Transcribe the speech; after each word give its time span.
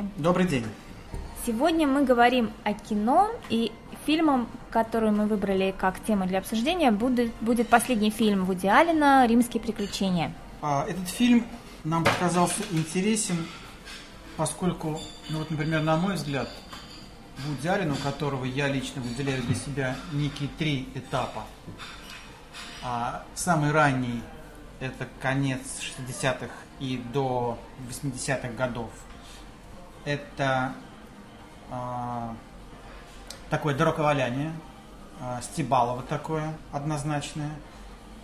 Здравствуйте. 0.00 0.22
Добрый 0.22 0.46
день. 0.46 0.64
Сегодня 1.46 1.86
мы 1.86 2.04
говорим 2.04 2.52
о 2.64 2.72
кино 2.72 3.30
и 3.48 3.72
фильмом, 4.06 4.48
который 4.70 5.10
мы 5.10 5.26
выбрали 5.26 5.74
как 5.76 6.02
тему 6.04 6.26
для 6.26 6.38
обсуждения, 6.38 6.90
будет, 6.90 7.32
будет 7.40 7.68
последний 7.68 8.10
фильм 8.10 8.44
Вуди 8.44 8.66
Аллена 8.66 9.26
«Римские 9.26 9.62
приключения». 9.62 10.32
А, 10.62 10.86
этот 10.88 11.08
фильм 11.08 11.44
нам 11.84 12.04
показался 12.04 12.62
интересен, 12.70 13.36
поскольку, 14.36 14.98
ну 15.28 15.38
вот, 15.38 15.50
например, 15.50 15.82
на 15.82 15.96
мой 15.96 16.14
взгляд, 16.14 16.48
Вуди 17.46 17.68
Аллен, 17.68 17.92
у 17.92 17.96
которого 17.96 18.44
я 18.44 18.68
лично 18.68 19.02
выделяю 19.02 19.42
для 19.42 19.54
себя 19.54 19.96
некие 20.12 20.48
три 20.58 20.88
этапа. 20.94 21.44
А, 22.82 23.24
самый 23.34 23.72
ранний– 23.72 24.22
это 24.80 25.08
конец 25.20 25.60
60-х 25.80 26.50
и 26.80 27.02
до 27.12 27.58
80-х 27.88 28.48
годов. 28.56 28.90
Это 30.04 30.74
а, 31.70 32.34
такое 33.50 33.74
дороковаляние, 33.74 34.52
а, 35.20 35.40
Стебалово 35.42 36.02
такое 36.02 36.56
однозначное, 36.72 37.52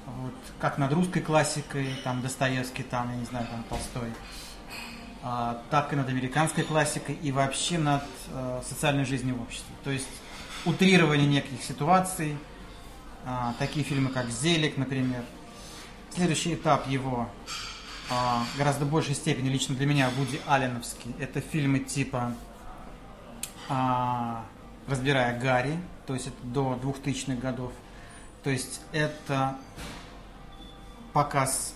вот, 0.07 0.35
как 0.61 0.79
над 0.79 0.93
русской 0.93 1.21
классикой, 1.21 1.89
там 2.05 2.23
Достоевский, 2.23 2.83
там, 2.83 3.11
я 3.11 3.16
не 3.16 3.25
знаю, 3.25 3.47
там 3.51 3.62
Толстой, 3.65 4.12
а, 5.23 5.62
так 5.71 5.93
и 5.93 5.97
над 5.97 6.09
американской 6.09 6.65
классикой 6.65 7.16
и 7.16 7.33
вообще 7.33 7.79
над 7.79 8.05
а, 8.33 8.63
социальной 8.66 9.05
жизнью 9.05 9.37
в 9.37 9.43
обществе. 9.43 9.74
То 9.85 9.91
есть 9.91 10.09
утрирование 10.65 11.27
неких 11.27 11.63
ситуаций, 11.63 12.38
а, 13.24 13.54
такие 13.59 13.85
фильмы, 13.85 14.10
как 14.10 14.29
«Зелик», 14.30 14.77
например. 14.77 15.24
Следующий 16.15 16.54
этап 16.54 16.87
его 16.88 17.29
гораздо 18.57 18.85
большей 18.85 19.15
степени 19.15 19.49
лично 19.49 19.74
для 19.74 19.87
меня 19.87 20.10
Вуди 20.10 20.40
Алленовский. 20.46 21.15
Это 21.18 21.40
фильмы 21.40 21.80
типа 21.80 22.35
а, 23.68 24.45
«Разбирая 24.87 25.38
Гарри», 25.38 25.79
то 26.07 26.15
есть 26.15 26.29
это 26.29 26.37
до 26.43 26.79
2000-х 26.82 27.40
годов. 27.40 27.73
То 28.45 28.51
есть 28.51 28.80
это 28.93 29.57
показ 31.13 31.74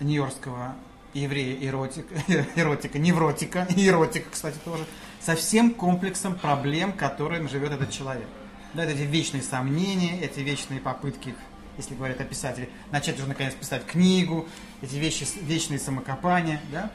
нью-йоркского 0.00 0.74
еврея 1.12 1.68
эротика, 1.68 2.14
эротика, 2.56 2.98
невротика, 2.98 3.66
эротика, 3.76 4.30
кстати, 4.30 4.56
тоже, 4.64 4.86
со 5.20 5.34
всем 5.34 5.74
комплексом 5.74 6.34
проблем, 6.34 6.92
которым 6.92 7.48
живет 7.48 7.72
этот 7.72 7.90
человек. 7.90 8.26
Да, 8.74 8.84
это 8.84 8.92
эти 8.92 9.02
вечные 9.02 9.42
сомнения, 9.42 10.20
эти 10.20 10.40
вечные 10.40 10.80
попытки, 10.80 11.34
если 11.78 11.94
говорят 11.94 12.20
о 12.20 12.24
писателе, 12.24 12.68
начать 12.90 13.16
уже 13.16 13.26
наконец 13.26 13.54
писать 13.54 13.86
книгу, 13.86 14.46
эти 14.82 14.96
вещи, 14.96 15.26
вечные 15.40 15.78
самокопания, 15.78 16.60
да. 16.70 16.90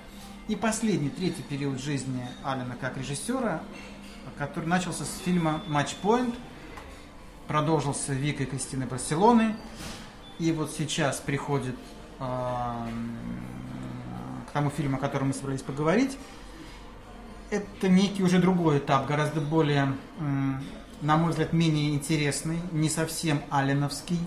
И 0.50 0.56
последний, 0.56 1.10
третий 1.10 1.42
период 1.42 1.80
жизни 1.80 2.28
Алина 2.44 2.76
как 2.80 2.98
режиссера, 2.98 3.64
который 4.38 4.66
начался 4.66 5.06
с 5.06 5.18
фильма 5.24 5.64
«Матч 5.68 5.96
Point», 6.04 6.36
продолжился 7.48 8.14
Викой 8.14 8.46
Кристины 8.46 8.86
Барселоны, 8.86 9.56
и 10.38 10.52
вот 10.52 10.72
сейчас 10.78 11.18
приходит 11.18 11.76
э, 12.20 12.24
к 14.48 14.52
тому 14.52 14.70
фильму, 14.70 14.98
о 14.98 15.00
котором 15.00 15.30
мы 15.30 15.34
собрались 15.34 15.62
поговорить. 15.62 16.18
Это 17.52 17.88
некий 17.88 18.24
уже 18.24 18.40
другой 18.40 18.80
этап, 18.80 19.08
гораздо 19.08 19.40
более, 19.40 19.96
на 21.02 21.18
мой 21.18 21.30
взгляд, 21.30 21.54
менее 21.54 21.94
интересный, 21.94 22.60
не 22.72 22.90
совсем 22.90 23.42
алленовский, 23.50 24.20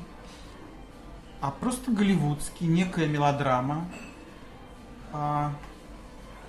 а 1.41 1.50
просто 1.50 1.91
голливудский, 1.91 2.66
некая 2.66 3.06
мелодрама 3.06 3.88
э, 5.12 5.48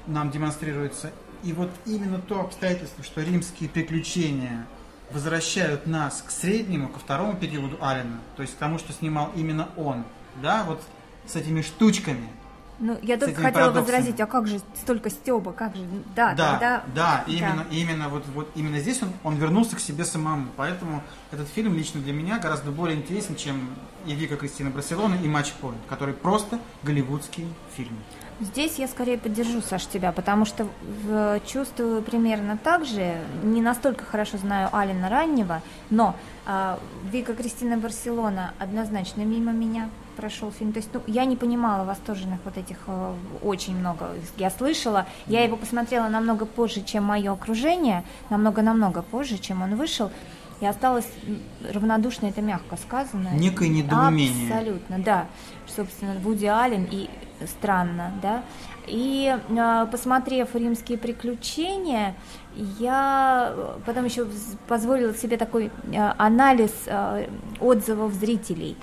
нам 0.07 0.31
демонстрируется. 0.31 1.11
И 1.43 1.53
вот 1.53 1.69
именно 1.85 2.19
то 2.19 2.41
обстоятельство, 2.41 3.03
что 3.03 3.21
римские 3.21 3.69
приключения– 3.69 4.65
возвращают 5.11 5.87
нас 5.87 6.23
к 6.25 6.31
среднему, 6.31 6.89
ко 6.89 6.99
второму 6.99 7.35
периоду 7.35 7.77
Алина, 7.81 8.19
то 8.35 8.41
есть 8.41 8.55
к 8.55 8.57
тому, 8.57 8.77
что 8.77 8.93
снимал 8.93 9.31
именно 9.35 9.69
он, 9.77 10.03
да, 10.41 10.63
вот 10.63 10.81
с 11.25 11.35
этими 11.35 11.61
штучками. 11.61 12.29
Ну, 12.79 12.97
я 13.01 13.17
только 13.17 13.41
хотела 13.41 13.71
возразить, 13.71 14.19
а 14.19 14.27
как 14.27 14.47
же 14.47 14.59
столько 14.75 15.09
Стеба, 15.09 15.51
как 15.51 15.75
же, 15.75 15.83
да, 16.15 16.33
да, 16.33 16.51
тогда... 16.51 16.83
да, 16.93 17.23
именно, 17.25 17.65
да. 17.69 17.75
именно 17.75 18.09
вот, 18.09 18.23
вот 18.35 18.49
именно 18.55 18.79
здесь 18.79 19.01
он, 19.01 19.09
он 19.23 19.35
вернулся 19.35 19.75
к 19.75 19.79
себе 19.79 20.05
самому, 20.05 20.47
поэтому 20.55 21.01
этот 21.31 21.47
фильм 21.47 21.73
лично 21.73 22.01
для 22.01 22.13
меня 22.13 22.37
гораздо 22.37 22.69
более 22.71 22.97
интересен, 22.97 23.35
чем 23.35 23.69
и 24.05 24.13
Вика 24.13 24.37
Кристина 24.37 24.69
Барселона 24.69 25.15
и 25.15 25.27
Матч 25.27 25.53
Пойнт, 25.53 25.79
который 25.89 26.13
просто 26.13 26.59
голливудский 26.83 27.47
фильм. 27.75 27.97
Здесь 28.39 28.77
я 28.77 28.87
скорее 28.87 29.17
поддержу, 29.17 29.61
Саш, 29.61 29.87
тебя, 29.87 30.11
потому 30.11 30.45
что 30.45 30.67
чувствую 31.47 32.03
примерно 32.03 32.57
так 32.57 32.85
же. 32.85 33.17
Не 33.41 33.61
настолько 33.61 34.05
хорошо 34.05 34.37
знаю 34.37 34.69
Алина 34.71 35.09
раннего, 35.09 35.63
но 35.89 36.15
э, 36.45 36.77
Вика 37.11 37.33
Кристина 37.33 37.77
Барселона 37.77 38.53
однозначно 38.59 39.21
мимо 39.21 39.51
меня 39.51 39.89
прошел 40.17 40.51
фильм. 40.51 40.73
То 40.73 40.79
есть, 40.79 40.89
ну, 40.93 41.01
я 41.07 41.25
не 41.25 41.35
понимала 41.35 41.85
восторженных 41.85 42.39
вот 42.43 42.57
этих 42.57 42.77
э, 42.87 43.13
очень 43.43 43.77
много. 43.77 44.09
Я 44.37 44.49
слышала, 44.49 45.05
я 45.27 45.43
его 45.43 45.55
посмотрела 45.55 46.09
намного 46.09 46.45
позже, 46.45 46.81
чем 46.83 47.03
мое 47.03 47.31
окружение, 47.31 48.03
намного-намного 48.29 49.03
позже, 49.03 49.37
чем 49.37 49.61
он 49.61 49.75
вышел. 49.75 50.11
И 50.59 50.65
осталось 50.65 51.07
равнодушно, 51.71 52.27
это 52.27 52.41
мягко 52.41 52.77
сказано. 52.77 53.29
Некое 53.33 53.69
недоумение. 53.69 54.51
Абсолютно, 54.51 54.99
да. 54.99 55.27
Собственно, 55.67 56.15
Вуди 56.15 56.47
Аллен 56.47 56.87
и 56.89 57.09
странно, 57.45 58.11
да. 58.21 58.43
И 58.87 59.37
э, 59.49 59.87
посмотрев 59.91 60.55
«Римские 60.55 60.97
приключения», 60.97 62.15
я 62.79 63.53
потом 63.85 64.05
еще 64.05 64.25
позволила 64.67 65.13
себе 65.13 65.37
такой 65.37 65.65
э, 65.65 66.13
анализ 66.17 66.71
э, 66.85 67.27
отзывов 67.59 68.13
зрителей, 68.13 68.77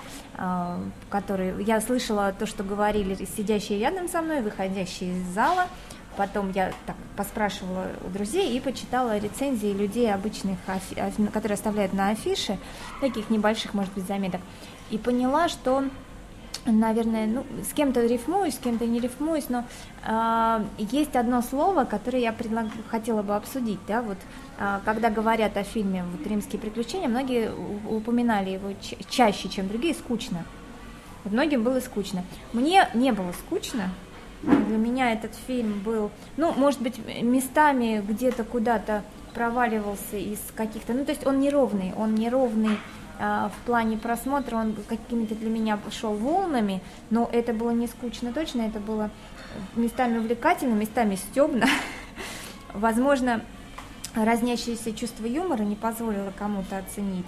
которые 1.09 1.55
я 1.63 1.79
слышала 1.81 2.33
то, 2.37 2.45
что 2.45 2.63
говорили 2.63 3.15
сидящие 3.37 3.79
рядом 3.79 4.09
со 4.09 4.21
мной, 4.21 4.41
выходящие 4.41 5.17
из 5.17 5.23
зала. 5.33 5.67
Потом 6.17 6.51
я 6.51 6.71
так 6.85 6.95
поспрашивала 7.15 7.87
у 8.05 8.09
друзей 8.09 8.55
и 8.55 8.59
почитала 8.59 9.17
рецензии 9.17 9.73
людей 9.73 10.13
обычных, 10.13 10.57
которые 11.33 11.55
оставляют 11.55 11.93
на 11.93 12.09
афише, 12.09 12.57
таких 13.01 13.29
небольших, 13.29 13.73
может 13.73 13.93
быть, 13.93 14.05
заметок, 14.05 14.41
и 14.89 14.97
поняла, 14.97 15.47
что 15.47 15.85
наверное, 16.65 17.27
ну, 17.27 17.45
с 17.63 17.73
кем-то 17.73 18.05
рифмуюсь, 18.05 18.55
с 18.55 18.59
кем-то 18.59 18.85
не 18.85 18.99
рифмуюсь, 18.99 19.49
но 19.49 19.65
э, 20.05 20.65
есть 20.77 21.15
одно 21.15 21.41
слово, 21.41 21.85
которое 21.85 22.21
я 22.21 22.33
предлаг... 22.33 22.67
хотела 22.87 23.21
бы 23.21 23.35
обсудить, 23.35 23.79
да, 23.87 24.01
вот, 24.01 24.17
э, 24.57 24.79
когда 24.85 25.09
говорят 25.09 25.57
о 25.57 25.63
фильме 25.63 26.03
вот, 26.03 26.25
«Римские 26.25 26.59
приключения», 26.59 27.07
многие 27.07 27.51
упоминали 27.89 28.51
его 28.51 28.73
ча- 28.81 28.97
чаще, 29.09 29.49
чем 29.49 29.67
другие, 29.67 29.93
скучно. 29.93 30.45
Вот 31.23 31.33
многим 31.33 31.63
было 31.63 31.79
скучно. 31.79 32.23
Мне 32.53 32.87
не 32.93 33.11
было 33.11 33.31
скучно, 33.31 33.89
для 34.41 34.77
меня 34.77 35.11
этот 35.11 35.31
фильм 35.47 35.79
был, 35.79 36.11
ну, 36.37 36.53
может 36.53 36.81
быть, 36.81 36.99
местами 37.21 38.03
где-то 38.07 38.43
куда-то 38.43 39.03
проваливался 39.33 40.17
из 40.17 40.39
каких-то, 40.55 40.93
ну, 40.93 41.03
то 41.03 41.11
есть 41.11 41.25
он 41.25 41.39
неровный, 41.39 41.93
он 41.97 42.15
неровный, 42.15 42.77
в 43.19 43.65
плане 43.65 43.97
просмотра 43.97 44.57
он 44.57 44.75
какими-то 44.87 45.35
для 45.35 45.49
меня 45.49 45.79
шел 45.91 46.13
волнами, 46.13 46.81
но 47.09 47.29
это 47.31 47.53
было 47.53 47.71
не 47.71 47.87
скучно 47.87 48.33
точно, 48.33 48.61
это 48.61 48.79
было 48.79 49.09
местами 49.75 50.17
увлекательно, 50.17 50.73
местами 50.73 51.15
стебно. 51.15 51.67
Возможно, 52.73 53.41
разнящееся 54.15 54.93
чувство 54.93 55.25
юмора 55.25 55.63
не 55.63 55.75
позволило 55.75 56.31
кому-то 56.37 56.77
оценить. 56.77 57.25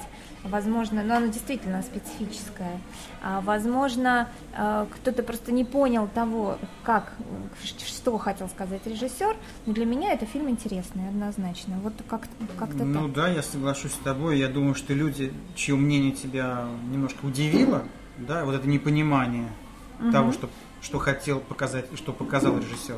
Возможно, 0.49 1.03
но 1.03 1.17
оно 1.17 1.27
действительно 1.27 1.81
специфическое. 1.81 2.79
А, 3.21 3.41
возможно, 3.41 4.29
а, 4.55 4.87
кто-то 4.91 5.23
просто 5.23 5.51
не 5.51 5.65
понял 5.65 6.07
того, 6.13 6.57
как, 6.83 7.13
что 7.63 8.17
хотел 8.17 8.47
сказать 8.49 8.85
режиссер. 8.85 9.35
Но 9.65 9.73
для 9.73 9.85
меня 9.85 10.13
это 10.13 10.25
фильм 10.25 10.49
интересный, 10.49 11.07
однозначно. 11.09 11.77
Вот 11.83 11.93
как, 12.07 12.27
как-то 12.57 12.83
Ну 12.83 13.05
так. 13.05 13.13
да, 13.13 13.27
я 13.29 13.43
соглашусь 13.43 13.93
с 13.93 13.97
тобой. 13.97 14.39
Я 14.39 14.47
думаю, 14.47 14.75
что 14.75 14.93
люди, 14.93 15.33
чье 15.55 15.75
мнение 15.75 16.11
тебя 16.11 16.65
немножко 16.91 17.25
удивило, 17.25 17.83
да, 18.17 18.45
вот 18.45 18.55
это 18.55 18.67
непонимание 18.67 19.49
угу. 19.99 20.11
того, 20.11 20.31
что, 20.31 20.49
что 20.81 20.99
хотел 20.99 21.39
показать, 21.39 21.85
что 21.95 22.13
показал 22.13 22.57
режиссер 22.57 22.97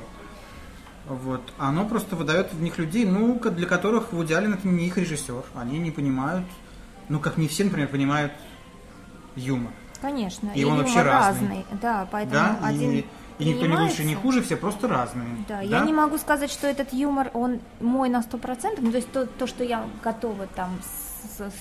вот. 1.10 1.42
Оно 1.58 1.86
просто 1.86 2.16
выдает 2.16 2.54
в 2.54 2.62
них 2.62 2.78
людей, 2.78 3.06
ну, 3.06 3.40
для 3.40 3.68
которых 3.68 4.14
Вуди 4.14 4.34
Аллен 4.34 4.54
это 4.54 4.68
не 4.68 4.88
их 4.88 4.98
режиссер. 4.98 5.44
Они 5.56 5.80
не 5.80 5.92
понимают, 5.92 6.46
ну, 7.10 7.20
как 7.20 7.38
не 7.38 7.48
все, 7.48 7.64
например, 7.66 7.90
понимают 7.90 8.32
юмор. 9.36 9.74
Конечно. 10.02 10.52
И, 10.56 10.62
и 10.62 10.64
он 10.64 10.78
вообще 10.78 11.02
разный. 11.02 11.48
разный. 11.48 11.66
Да, 11.82 12.08
поэтому 12.10 12.34
да? 12.34 12.60
один 12.64 12.92
и, 12.92 13.06
и 13.40 13.46
никто 13.46 13.66
не 13.66 13.76
лучше, 13.76 14.04
не 14.04 14.16
хуже, 14.16 14.42
все 14.42 14.56
просто 14.56 14.88
разные. 14.88 15.28
Да, 15.48 15.58
да, 15.58 15.62
я 15.62 15.80
не 15.82 15.94
могу 15.94 16.18
сказать, 16.18 16.52
что 16.52 16.68
этот 16.68 16.94
юмор, 16.94 17.32
он 17.34 17.60
мой 17.80 18.10
на 18.10 18.22
сто 18.22 18.38
процентов, 18.38 18.84
ну, 18.84 18.92
то 18.92 18.98
есть 18.98 19.12
то, 19.12 19.26
то, 19.26 19.48
что 19.48 19.64
я 19.64 19.86
готова 20.04 20.48
там 20.48 20.80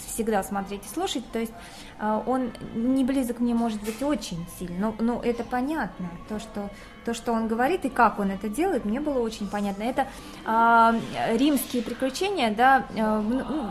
всегда 0.09 0.43
смотреть 0.43 0.85
и 0.85 0.89
слушать. 0.89 1.25
То 1.33 1.39
есть 1.39 1.53
э, 1.99 2.23
он 2.27 2.53
не 2.75 3.05
близок 3.05 3.41
мне, 3.41 3.55
может 3.55 3.81
быть, 3.83 4.03
очень 4.03 4.47
сильно, 4.59 4.95
но, 4.99 5.15
но 5.15 5.23
это 5.23 5.45
понятно. 5.45 6.11
То 6.29 6.39
что, 6.39 6.71
то, 7.05 7.15
что 7.15 7.33
он 7.33 7.49
говорит 7.49 7.85
и 7.85 7.89
как 7.89 8.19
он 8.19 8.31
это 8.31 8.49
делает, 8.49 8.85
мне 8.85 9.01
было 9.01 9.19
очень 9.21 9.49
понятно. 9.49 9.83
Это 9.83 10.07
э, 10.47 11.37
римские 11.37 11.83
приключения, 11.83 12.55
да, 12.55 12.87
э, 12.95 13.21
ну, 13.21 13.71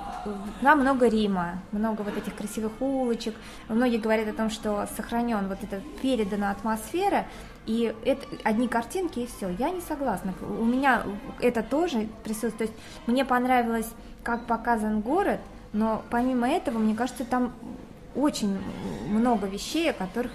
там 0.62 0.80
много 0.82 1.08
Рима, 1.08 1.60
много 1.72 2.02
вот 2.02 2.18
этих 2.18 2.36
красивых 2.36 2.74
улочек. 2.80 3.36
Многие 3.70 3.98
говорят 3.98 4.28
о 4.28 4.34
том, 4.34 4.50
что 4.50 4.88
сохранен 4.96 5.48
вот 5.48 5.60
эта 5.64 5.82
передана 6.02 6.52
атмосфера, 6.52 7.26
и 7.68 7.94
это 8.06 8.26
одни 8.44 8.68
картинки 8.68 9.20
и 9.20 9.28
все. 9.28 9.50
Я 9.60 9.70
не 9.70 9.82
согласна. 9.82 10.34
У 10.42 10.64
меня 10.64 11.04
это 11.42 11.62
тоже 11.62 12.08
присутствует. 12.24 12.58
То 12.58 12.64
есть 12.64 12.74
мне 13.08 13.26
понравилось, 13.26 13.90
как 14.24 14.46
показан 14.46 15.02
город, 15.02 15.42
но 15.78 16.04
помимо 16.10 16.50
этого, 16.50 16.80
мне 16.80 16.96
кажется, 16.96 17.24
там 17.24 17.54
очень 18.16 18.58
много 19.10 19.46
вещей, 19.46 19.92
о 19.92 19.94
которых 19.94 20.32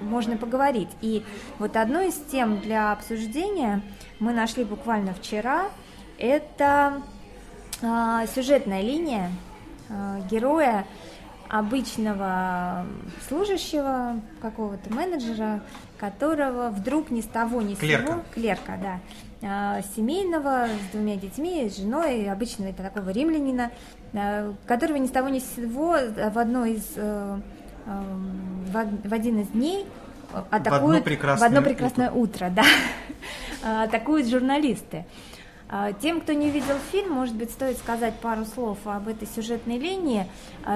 можно 0.00 0.38
поговорить. 0.38 0.88
И 1.02 1.22
вот 1.58 1.76
одну 1.76 2.00
из 2.00 2.14
тем 2.32 2.60
для 2.60 2.92
обсуждения 2.92 3.82
мы 4.18 4.32
нашли 4.32 4.64
буквально 4.64 5.12
вчера. 5.12 5.66
Это 6.16 7.02
э, 7.82 8.26
сюжетная 8.34 8.80
линия 8.80 9.30
э, 9.90 10.22
героя 10.30 10.86
обычного 11.48 12.86
служащего, 13.28 14.20
какого-то 14.40 14.92
менеджера, 14.92 15.62
которого 15.98 16.70
вдруг 16.70 17.10
ни 17.10 17.20
с 17.20 17.26
того 17.26 17.62
ни 17.62 17.74
с 17.74 17.78
клерка. 17.78 18.06
сего, 18.06 18.22
клерка, 18.34 18.76
да, 18.76 19.00
а, 19.40 19.82
семейного, 19.96 20.66
с 20.66 20.92
двумя 20.92 21.16
детьми, 21.16 21.68
с 21.68 21.78
женой, 21.78 22.28
обычного 22.30 22.72
такого 22.72 23.10
римлянина, 23.10 23.70
а, 23.70 23.70
которого 24.66 24.96
ни 24.96 25.06
с 25.06 25.10
того 25.10 25.28
ни 25.28 25.38
с 25.38 25.54
сего 25.56 25.96
в 26.16 26.38
одно 26.38 26.64
из 26.64 26.84
э, 26.96 27.40
в 27.86 29.12
один 29.14 29.40
из 29.40 29.48
дней 29.48 29.86
атакуют 30.50 30.82
в 30.82 30.84
одно 30.84 31.00
прекрасное, 31.02 31.48
в 31.48 31.50
одно 31.50 31.62
прекрасное 31.62 32.10
утро, 32.10 32.46
утро 32.46 32.50
да, 33.62 33.82
атакуют 33.84 34.28
журналисты. 34.28 35.06
Тем, 36.00 36.22
кто 36.22 36.32
не 36.32 36.50
видел 36.50 36.76
фильм, 36.90 37.12
может 37.12 37.34
быть, 37.34 37.50
стоит 37.50 37.76
сказать 37.76 38.14
пару 38.14 38.46
слов 38.46 38.78
об 38.86 39.06
этой 39.06 39.28
сюжетной 39.28 39.78
линии. 39.78 40.26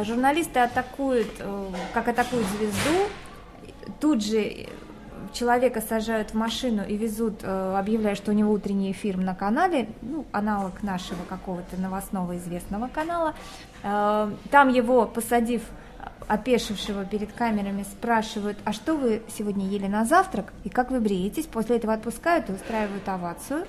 Журналисты 0.02 0.61
атакуют, 0.61 1.32
э, 1.38 1.67
как 1.94 2.08
атакуют 2.08 2.46
звезду, 2.58 3.08
тут 4.00 4.23
же 4.23 4.67
человека 5.32 5.81
сажают 5.81 6.31
в 6.31 6.34
машину 6.34 6.82
и 6.87 6.96
везут, 6.96 7.40
э, 7.43 7.76
объявляя, 7.79 8.14
что 8.14 8.31
у 8.31 8.34
него 8.34 8.52
утренний 8.52 8.93
эфир 8.93 9.17
на 9.17 9.34
канале, 9.34 9.88
ну, 10.02 10.25
аналог 10.32 10.82
нашего 10.82 11.23
какого-то 11.29 11.76
новостного 11.81 12.37
известного 12.37 12.88
канала. 12.88 13.34
Э, 13.82 14.31
там 14.50 14.69
его, 14.69 15.06
посадив 15.06 15.62
опешившего 16.29 17.05
перед 17.05 17.32
камерами, 17.32 17.82
спрашивают, 17.82 18.56
а 18.64 18.73
что 18.73 18.96
вы 18.96 19.23
сегодня 19.37 19.67
ели 19.67 19.87
на 19.87 20.05
завтрак 20.05 20.52
и 20.64 20.69
как 20.69 20.90
вы 20.90 21.00
бреетесь? 21.00 21.46
После 21.46 21.76
этого 21.76 21.94
отпускают 21.94 22.49
и 22.49 22.52
устраивают 22.52 23.08
овацию 23.08 23.67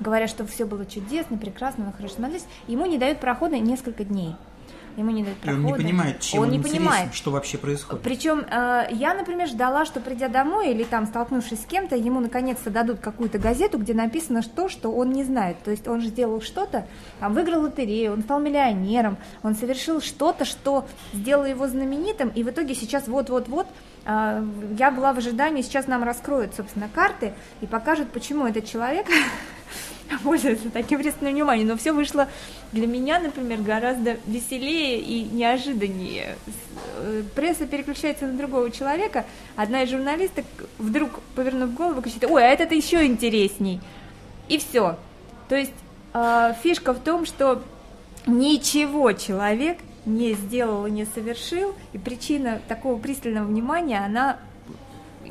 говорят, 0.00 0.30
что 0.30 0.46
все 0.46 0.64
было 0.64 0.84
чудесно, 0.86 1.36
прекрасно, 1.36 1.84
мы 1.84 1.92
хорошо 1.92 2.16
смотрелись, 2.16 2.46
ему 2.66 2.86
не 2.86 2.98
дают 2.98 3.20
прохода 3.20 3.58
несколько 3.58 4.04
дней. 4.04 4.34
Ему 4.96 5.10
не 5.10 5.24
дают 5.24 5.38
прохода. 5.38 5.60
И 5.60 5.72
он 5.72 5.78
не 5.78 5.82
понимает, 5.82 6.20
чем 6.20 6.40
он, 6.40 6.46
он 6.46 6.52
не 6.52 6.60
понимает. 6.60 7.14
что 7.14 7.30
вообще 7.30 7.58
происходит. 7.58 8.02
Причем 8.02 8.40
э, 8.40 8.86
я, 8.92 9.14
например, 9.14 9.48
ждала, 9.48 9.84
что 9.84 10.00
придя 10.00 10.28
домой 10.28 10.70
или 10.70 10.84
там 10.84 11.06
столкнувшись 11.06 11.62
с 11.62 11.66
кем-то, 11.66 11.96
ему 11.96 12.20
наконец-то 12.20 12.70
дадут 12.70 13.00
какую-то 13.00 13.38
газету, 13.38 13.78
где 13.78 13.94
написано 13.94 14.42
то, 14.42 14.68
что 14.68 14.90
он 14.90 15.10
не 15.10 15.24
знает. 15.24 15.56
То 15.64 15.70
есть 15.70 15.88
он 15.88 16.00
же 16.00 16.08
сделал 16.08 16.40
что-то, 16.40 16.86
там 17.20 17.34
выиграл 17.34 17.62
лотерею, 17.62 18.12
он 18.12 18.22
стал 18.22 18.40
миллионером, 18.40 19.16
он 19.42 19.54
совершил 19.54 20.00
что-то, 20.00 20.44
что 20.44 20.86
сделало 21.12 21.46
его 21.46 21.66
знаменитым, 21.66 22.28
и 22.28 22.42
в 22.42 22.50
итоге 22.50 22.74
сейчас 22.74 23.08
вот-вот-вот 23.08 23.66
э, 24.04 24.46
я 24.78 24.90
была 24.90 25.12
в 25.12 25.18
ожидании, 25.18 25.62
сейчас 25.62 25.86
нам 25.86 26.04
раскроют, 26.04 26.54
собственно, 26.54 26.88
карты 26.94 27.34
и 27.60 27.66
покажут, 27.66 28.10
почему 28.10 28.46
этот 28.46 28.66
человек 28.66 29.06
пользуется 30.22 30.70
таким 30.70 31.00
пристальным 31.00 31.34
вниманием, 31.34 31.68
но 31.68 31.76
все 31.76 31.92
вышло 31.92 32.28
для 32.72 32.86
меня, 32.86 33.18
например, 33.18 33.60
гораздо 33.60 34.18
веселее 34.26 35.00
и 35.00 35.22
неожиданнее. 35.22 36.36
Э, 36.98 37.22
пресса 37.34 37.66
переключается 37.66 38.26
на 38.26 38.36
другого 38.36 38.70
человека, 38.70 39.24
одна 39.56 39.82
из 39.82 39.90
журналисток 39.90 40.44
вдруг, 40.78 41.20
повернув 41.34 41.74
голову, 41.74 42.02
кричит, 42.02 42.24
ой, 42.24 42.44
а 42.44 42.48
это 42.48 42.74
еще 42.74 43.04
интересней. 43.04 43.80
И 44.48 44.58
все. 44.58 44.98
То 45.48 45.56
есть 45.56 45.72
э, 46.12 46.54
фишка 46.62 46.92
в 46.92 47.00
том, 47.00 47.26
что 47.26 47.62
ничего 48.26 49.12
человек 49.12 49.78
не 50.06 50.34
сделал 50.34 50.86
и 50.86 50.90
не 50.90 51.06
совершил, 51.06 51.74
и 51.92 51.98
причина 51.98 52.60
такого 52.68 52.98
пристального 52.98 53.46
внимания, 53.46 54.04
она 54.04 54.38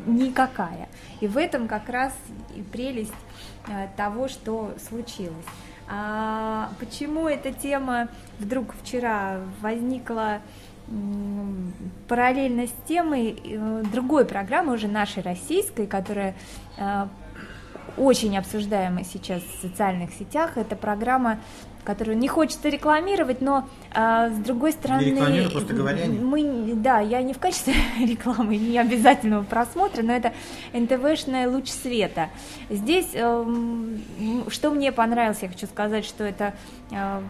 никакая. 0.06 0.90
И 1.22 1.28
в 1.28 1.38
этом 1.38 1.68
как 1.68 1.90
раз 1.90 2.14
и 2.56 2.62
прелесть 2.62 3.14
того, 3.96 4.28
что 4.28 4.74
случилось. 4.88 5.46
А 5.90 6.70
почему 6.80 7.28
эта 7.28 7.52
тема 7.52 8.08
вдруг 8.40 8.74
вчера 8.82 9.40
возникла 9.62 10.40
параллельно 12.08 12.68
с 12.68 12.74
темой 12.88 13.40
э, 13.44 13.84
другой 13.92 14.26
программы, 14.26 14.74
уже 14.74 14.88
нашей 14.88 15.24
российской, 15.24 15.88
которая 15.88 16.36
э, 16.78 17.08
очень 17.98 18.38
обсуждаемая 18.38 19.04
сейчас 19.04 19.42
в 19.42 19.62
социальных 19.62 20.14
сетях. 20.14 20.58
Это 20.58 20.76
программа 20.76 21.40
которую 21.84 22.18
не 22.18 22.28
хочется 22.28 22.70
рекламировать, 22.70 23.42
но 23.42 23.68
а, 23.94 24.30
с 24.30 24.38
другой 24.38 24.72
стороны, 24.72 25.02
мы, 26.08 26.74
да, 26.76 27.00
я 27.00 27.22
не 27.22 27.34
в 27.34 27.40
качестве 27.40 27.74
рекламы, 28.00 28.58
не 28.58 28.78
обязательного 28.78 29.44
просмотра, 29.44 30.02
но 30.02 30.14
это 30.14 30.34
НТВшная 30.74 31.50
луч 31.50 31.68
света. 31.70 32.30
Здесь, 32.70 33.10
э, 33.14 33.46
что 34.48 34.72
мне 34.72 34.92
понравилось, 34.92 35.40
я 35.42 35.50
хочу 35.50 35.68
сказать, 35.68 36.06
что 36.06 36.24
это 36.24 36.54
э, 36.92 37.22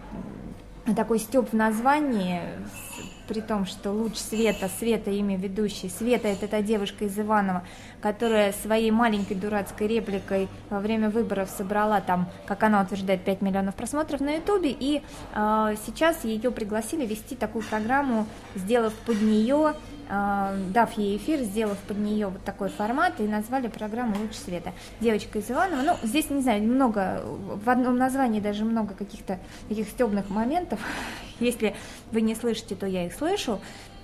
такой 0.95 1.19
степ 1.19 1.51
в 1.51 1.55
названии 1.55 2.41
при 3.27 3.41
том, 3.41 3.65
что 3.65 3.91
луч 3.91 4.15
света, 4.15 4.69
света 4.79 5.11
имя 5.11 5.37
ведущий, 5.37 5.89
света 5.89 6.27
это 6.27 6.47
та 6.47 6.61
девушка 6.61 7.05
из 7.05 7.17
Иванова, 7.17 7.63
которая 8.01 8.53
своей 8.53 8.91
маленькой 8.91 9.35
дурацкой 9.35 9.87
репликой 9.87 10.47
во 10.69 10.79
время 10.79 11.09
выборов 11.09 11.49
собрала 11.49 12.01
там, 12.01 12.29
как 12.45 12.63
она 12.63 12.81
утверждает, 12.81 13.21
5 13.23 13.41
миллионов 13.41 13.75
просмотров 13.75 14.19
на 14.21 14.35
ютубе, 14.35 14.75
и 14.77 15.01
э, 15.33 15.75
сейчас 15.85 16.23
ее 16.23 16.51
пригласили 16.51 17.05
вести 17.05 17.35
такую 17.35 17.63
программу, 17.63 18.25
сделав 18.55 18.93
под 19.05 19.21
нее 19.21 19.73
дав 20.07 20.91
ей 20.97 21.17
эфир, 21.17 21.39
сделав 21.39 21.77
под 21.79 21.97
нее 21.97 22.27
вот 22.27 22.43
такой 22.43 22.69
формат 22.69 23.19
и 23.19 23.23
назвали 23.23 23.67
программу 23.67 24.15
«Луч 24.19 24.33
света». 24.33 24.73
Девочка 24.99 25.39
из 25.39 25.49
Иванова, 25.49 25.81
ну, 25.81 26.07
здесь, 26.07 26.29
не 26.29 26.41
знаю, 26.41 26.63
много, 26.63 27.21
в 27.23 27.69
одном 27.69 27.97
названии 27.97 28.39
даже 28.39 28.65
много 28.65 28.93
каких-то 28.93 29.39
таких 29.69 29.87
стебных 29.89 30.29
моментов. 30.29 30.79
Если 31.39 31.75
вы 32.11 32.21
не 32.21 32.35
слышите, 32.35 32.75
то 32.75 32.85
я 32.85 33.05
их 33.05 33.13
слышу. 33.13 33.59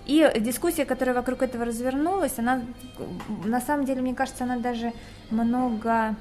И 0.06 0.27
дискуссия, 0.39 0.86
которая 0.86 1.15
вокруг 1.15 1.44
этого 1.44 1.65
развернулась, 1.65 2.39
она, 2.39 2.63
на 3.46 3.62
самом 3.62 3.86
деле, 3.86 4.01
мне 4.01 4.15
кажется, 4.15 4.44
она 4.44 4.58
даже 4.58 4.91
много, 5.29 6.15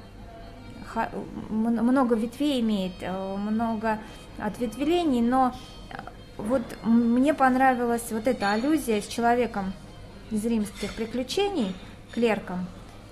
много 1.39 2.15
ветвей 2.15 2.61
имеет, 2.61 2.93
э, 3.01 3.35
много 3.37 3.99
ответвлений, 4.37 5.21
но 5.21 5.55
вот 6.47 6.61
мне 6.83 7.33
понравилась 7.33 8.03
вот 8.11 8.27
эта 8.27 8.51
аллюзия 8.51 9.01
с 9.01 9.07
человеком 9.07 9.73
из 10.31 10.45
римских 10.45 10.93
приключений, 10.93 11.75
клерком, 12.13 12.67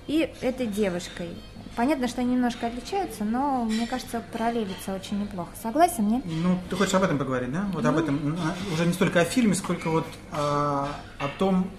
и 0.06 0.32
этой 0.40 0.66
девушкой. 0.66 1.30
Понятно, 1.76 2.08
что 2.08 2.22
они 2.22 2.32
немножко 2.32 2.66
отличаются, 2.66 3.24
но 3.24 3.64
мне 3.64 3.86
кажется, 3.86 4.22
параллелится 4.32 4.94
очень 4.94 5.20
неплохо. 5.20 5.50
Согласен, 5.62 6.08
нет? 6.08 6.22
Ну, 6.24 6.58
ты 6.68 6.76
хочешь 6.76 6.94
об 6.94 7.04
этом 7.04 7.18
поговорить, 7.18 7.52
да? 7.52 7.68
Вот 7.72 7.84
ну... 7.84 7.90
об 7.90 7.98
этом. 7.98 8.36
Уже 8.72 8.86
не 8.86 8.92
столько 8.92 9.20
о 9.20 9.24
фильме, 9.24 9.54
сколько 9.54 9.88
вот 9.88 10.06
а, 10.32 10.88
о 11.20 11.28
том, 11.38 11.70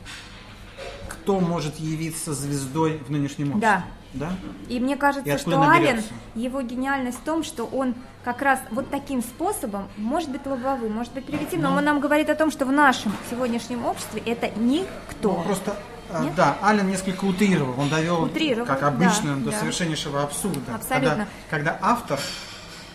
кто 1.09 1.39
может 1.41 1.77
явиться 1.79 2.33
звездой 2.33 2.99
в 2.99 3.11
нынешнем 3.11 3.49
обществе. 3.49 3.61
Да. 3.61 3.85
Да? 4.13 4.31
И 4.67 4.79
мне 4.79 4.95
кажется, 4.95 5.29
и 5.29 5.37
что 5.37 5.61
Ален, 5.61 6.01
его 6.33 6.61
гениальность 6.61 7.19
в 7.19 7.23
том, 7.23 7.43
что 7.43 7.65
он 7.65 7.93
как 8.23 8.41
раз 8.41 8.59
вот 8.71 8.89
таким 8.89 9.21
способом, 9.21 9.87
может 9.97 10.29
быть 10.29 10.45
лобовым, 10.45 10.93
может 10.93 11.13
быть 11.13 11.25
примитивным, 11.25 11.61
но 11.61 11.69
ну. 11.71 11.77
он 11.77 11.85
нам 11.85 11.99
говорит 11.99 12.29
о 12.29 12.35
том, 12.35 12.51
что 12.51 12.65
в 12.65 12.71
нашем 12.71 13.13
сегодняшнем 13.29 13.85
обществе 13.85 14.21
это 14.25 14.49
никто. 14.59 15.33
Ну, 15.37 15.43
просто 15.43 15.75
а, 16.11 16.23
Нет? 16.23 16.33
Да, 16.35 16.57
Ален 16.63 16.87
несколько 16.87 17.25
утрировал, 17.25 17.79
он 17.79 17.89
довел, 17.89 18.23
утрировал, 18.23 18.65
как 18.65 18.81
обычно, 18.83 19.35
да, 19.35 19.45
до 19.45 19.51
да. 19.51 19.59
совершеннейшего 19.59 20.23
абсурда. 20.23 20.75
Абсолютно. 20.75 21.27
Когда, 21.49 21.75
когда 21.75 21.79
автор, 21.81 22.19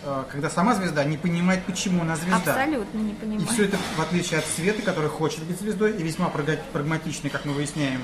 э, 0.03 0.23
когда 0.29 0.49
сама 0.49 0.75
звезда 0.75 1.05
не 1.05 1.15
понимает, 1.15 1.63
почему 1.63 2.01
она 2.01 2.17
звезда. 2.17 2.53
Абсолютно 2.53 2.97
не 2.97 3.13
понимает. 3.13 3.49
И 3.49 3.53
все 3.53 3.65
это 3.65 3.77
в 3.95 4.01
отличие 4.01 4.39
от 4.39 4.45
Светы, 4.45 4.81
который 4.81 5.09
хочет 5.09 5.43
быть 5.43 5.59
звездой, 5.59 5.93
и 5.93 6.03
весьма 6.03 6.29
прагматичный, 6.29 7.29
как 7.29 7.45
мы 7.45 7.53
выясняем, 7.53 8.01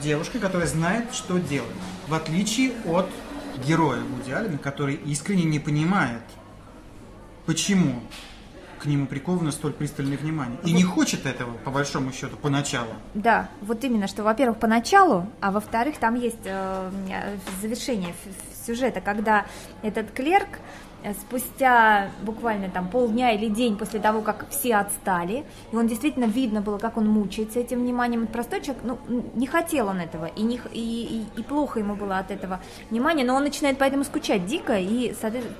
девушка, 0.00 0.38
которая 0.38 0.66
знает, 0.66 1.12
что 1.14 1.38
делать. 1.38 1.70
В 2.08 2.14
отличие 2.14 2.72
от 2.86 3.08
героя 3.66 4.00
Вуди 4.00 4.32
Аллена, 4.32 4.58
который 4.58 4.94
искренне 4.94 5.44
не 5.44 5.58
понимает, 5.58 6.22
почему 7.46 8.00
к 8.80 8.86
нему 8.86 9.06
приковано 9.06 9.52
столь 9.52 9.74
пристальное 9.74 10.16
внимание. 10.16 10.58
И 10.64 10.72
не 10.72 10.82
хочет 10.82 11.26
этого, 11.26 11.52
по 11.58 11.70
большому 11.70 12.12
счету, 12.12 12.36
поначалу. 12.36 12.88
Да, 13.12 13.50
вот 13.60 13.84
именно, 13.84 14.08
что, 14.08 14.22
во-первых, 14.22 14.58
поначалу, 14.58 15.26
а 15.40 15.50
во-вторых, 15.50 15.98
там 15.98 16.14
есть 16.14 16.38
э, 16.44 16.90
завершение 17.60 18.14
сюжета, 18.66 19.02
когда 19.02 19.44
этот 19.82 20.10
клерк 20.12 20.48
Э, 20.48 20.89
спустя 21.20 22.10
буквально 22.22 22.68
там 22.70 22.88
полдня 22.88 23.32
или 23.32 23.48
день 23.48 23.76
после 23.76 24.00
того, 24.00 24.20
как 24.20 24.48
все 24.50 24.76
отстали, 24.76 25.44
и 25.72 25.76
он 25.76 25.86
действительно 25.86 26.24
видно 26.24 26.60
было, 26.60 26.78
как 26.78 26.96
он 26.96 27.06
мучается 27.08 27.58
этим 27.58 27.80
вниманием. 27.80 28.26
Простой 28.26 28.60
человек, 28.60 28.82
ну, 28.84 28.98
не 29.34 29.46
хотел 29.46 29.88
он 29.88 29.98
этого, 29.98 30.26
и, 30.26 30.42
не, 30.42 30.60
и, 30.72 31.24
и, 31.36 31.40
и 31.40 31.42
плохо 31.42 31.78
ему 31.78 31.94
было 31.94 32.18
от 32.18 32.30
этого 32.30 32.60
внимания, 32.90 33.24
но 33.24 33.34
он 33.34 33.44
начинает 33.44 33.78
поэтому 33.78 34.04
скучать 34.04 34.46
дико, 34.46 34.78
и 34.78 35.14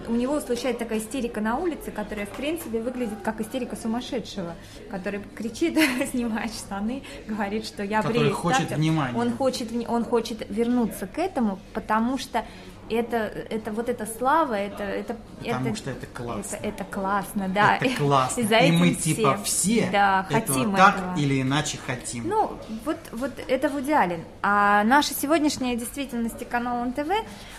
у 0.08 0.12
него 0.12 0.40
случается 0.40 0.84
такая 0.84 0.98
истерика 0.98 1.40
на 1.40 1.56
улице, 1.56 1.90
которая, 1.90 2.26
в 2.26 2.30
принципе, 2.30 2.80
выглядит 2.80 3.18
как 3.22 3.40
истерика 3.40 3.76
сумасшедшего, 3.76 4.54
который 4.90 5.20
кричит, 5.34 5.78
снимает 6.10 6.52
штаны, 6.52 7.02
говорит, 7.26 7.66
что 7.66 7.82
я 7.82 8.02
брею. 8.02 8.34
хочет 8.34 8.70
внимания. 8.70 9.18
Он 9.18 9.32
хочет, 9.32 9.68
он 9.88 10.04
хочет 10.04 10.46
вернуться 10.48 11.06
к 11.06 11.18
этому, 11.18 11.58
потому 11.72 12.18
что 12.18 12.44
это, 12.90 13.16
это 13.16 13.72
вот 13.72 13.88
эта 13.88 14.06
слава, 14.06 14.54
это, 14.54 14.82
это, 14.82 15.16
Потому 15.38 15.68
это, 15.68 15.76
что 15.76 15.90
это 15.90 16.06
классно. 16.06 16.56
Это, 16.56 16.66
это 16.66 16.84
классно, 16.84 17.48
да. 17.48 17.76
Это 17.76 17.96
классно. 17.96 18.40
И, 18.60 18.68
и 18.68 18.72
мы 18.72 18.94
все, 18.94 19.14
типа 19.14 19.38
все 19.44 19.88
да, 19.90 20.26
хотим 20.28 20.74
так 20.74 20.96
этого. 20.96 21.16
или 21.16 21.42
иначе 21.42 21.78
хотим. 21.86 22.28
Ну, 22.28 22.58
вот, 22.84 22.96
вот 23.12 23.32
это 23.48 23.68
Вуди 23.68 23.92
Аллен. 23.92 24.24
А 24.42 24.84
наша 24.84 25.14
сегодняшняя 25.14 25.76
действительность 25.76 26.48
канала 26.48 26.84
НТВ, 26.84 27.10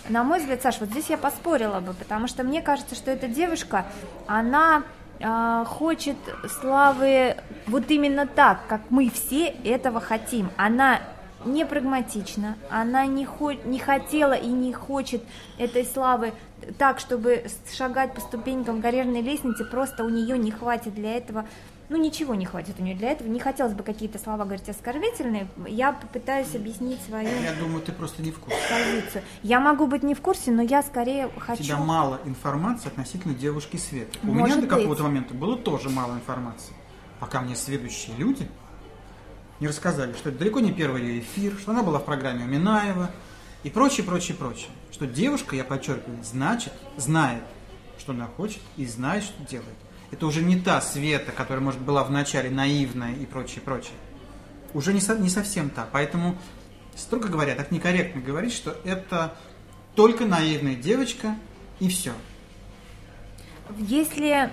на 0.08 0.22
мой 0.22 0.40
взгляд, 0.40 0.62
Саша, 0.62 0.80
вот 0.80 0.90
здесь 0.90 1.06
я 1.08 1.16
поспорила 1.16 1.80
бы, 1.80 1.94
потому 1.94 2.28
что 2.28 2.42
мне 2.42 2.62
кажется, 2.62 2.94
что 2.94 3.10
эта 3.10 3.26
девушка, 3.28 3.86
она 4.26 4.82
э, 5.18 5.64
хочет 5.66 6.16
славы 6.60 7.36
вот 7.66 7.90
именно 7.90 8.26
так, 8.26 8.66
как 8.68 8.82
мы 8.90 9.10
все 9.10 9.46
этого 9.64 10.00
хотим. 10.00 10.50
Она 10.56 11.00
не 11.44 11.64
прагматична, 11.66 12.56
она 12.70 13.06
не, 13.06 13.24
хо- 13.24 13.52
не 13.52 13.78
хотела 13.78 14.34
и 14.34 14.46
не 14.48 14.72
хочет 14.72 15.22
этой 15.58 15.84
славы 15.84 16.32
так, 16.78 17.00
чтобы 17.00 17.44
шагать 17.76 18.14
по 18.14 18.20
ступенькам 18.20 18.80
карьерной 18.80 19.20
лестницы, 19.20 19.64
просто 19.64 20.04
у 20.04 20.08
нее 20.08 20.38
не 20.38 20.50
хватит 20.50 20.94
для 20.94 21.16
этого, 21.16 21.44
ну 21.88 21.96
ничего 21.96 22.34
не 22.34 22.46
хватит 22.46 22.76
у 22.78 22.82
нее 22.82 22.94
для 22.94 23.10
этого, 23.10 23.28
не 23.28 23.40
хотелось 23.40 23.74
бы 23.74 23.82
какие-то 23.82 24.18
слова 24.18 24.44
говорить 24.44 24.68
оскорбительные, 24.68 25.48
я 25.66 25.92
попытаюсь 25.92 26.54
объяснить 26.54 27.00
свою 27.02 27.28
Я 27.28 27.54
думаю, 27.58 27.82
ты 27.82 27.92
просто 27.92 28.22
не 28.22 28.30
в 28.30 28.38
курсе. 28.38 28.58
Позицию. 28.70 29.24
Я 29.42 29.60
могу 29.60 29.86
быть 29.86 30.02
не 30.02 30.14
в 30.14 30.20
курсе, 30.20 30.52
но 30.52 30.62
я 30.62 30.82
скорее 30.82 31.28
хочу... 31.38 31.62
У 31.62 31.66
тебя 31.66 31.78
мало 31.78 32.20
информации 32.24 32.88
относительно 32.88 33.34
девушки 33.34 33.76
Светы. 33.76 34.18
У 34.22 34.32
меня 34.32 34.56
до 34.56 34.66
какого-то 34.66 35.02
момента 35.02 35.34
было 35.34 35.56
тоже 35.56 35.90
мало 35.90 36.14
информации, 36.14 36.74
пока 37.18 37.40
мне 37.40 37.56
следующие 37.56 38.16
люди 38.16 38.48
не 39.62 39.68
рассказали, 39.68 40.12
что 40.14 40.30
это 40.30 40.40
далеко 40.40 40.58
не 40.58 40.72
первый 40.72 41.02
ее 41.02 41.20
эфир, 41.20 41.56
что 41.56 41.70
она 41.70 41.84
была 41.84 42.00
в 42.00 42.04
программе 42.04 42.44
у 42.44 42.48
Минаева 42.48 43.12
и 43.62 43.70
прочее, 43.70 44.04
прочее, 44.04 44.36
прочее. 44.36 44.70
Что 44.90 45.06
девушка, 45.06 45.54
я 45.54 45.62
подчеркиваю, 45.62 46.18
значит, 46.24 46.72
знает, 46.96 47.44
что 47.96 48.10
она 48.10 48.26
хочет 48.26 48.60
и 48.76 48.84
знает, 48.84 49.22
что 49.22 49.40
делает. 49.48 49.76
Это 50.10 50.26
уже 50.26 50.42
не 50.42 50.58
та 50.58 50.80
Света, 50.80 51.30
которая, 51.30 51.64
может, 51.64 51.80
была 51.80 52.02
вначале 52.02 52.50
наивная 52.50 53.14
и 53.14 53.24
прочее, 53.24 53.60
прочее. 53.64 53.94
Уже 54.74 54.92
не, 54.92 55.00
со, 55.00 55.16
не 55.16 55.30
совсем 55.30 55.70
та. 55.70 55.88
Поэтому, 55.92 56.36
строго 56.96 57.28
говоря, 57.28 57.54
так 57.54 57.70
некорректно 57.70 58.20
говорить, 58.20 58.52
что 58.52 58.76
это 58.82 59.36
только 59.94 60.26
наивная 60.26 60.74
девочка 60.74 61.36
и 61.78 61.88
все. 61.88 62.12
Если 63.78 64.50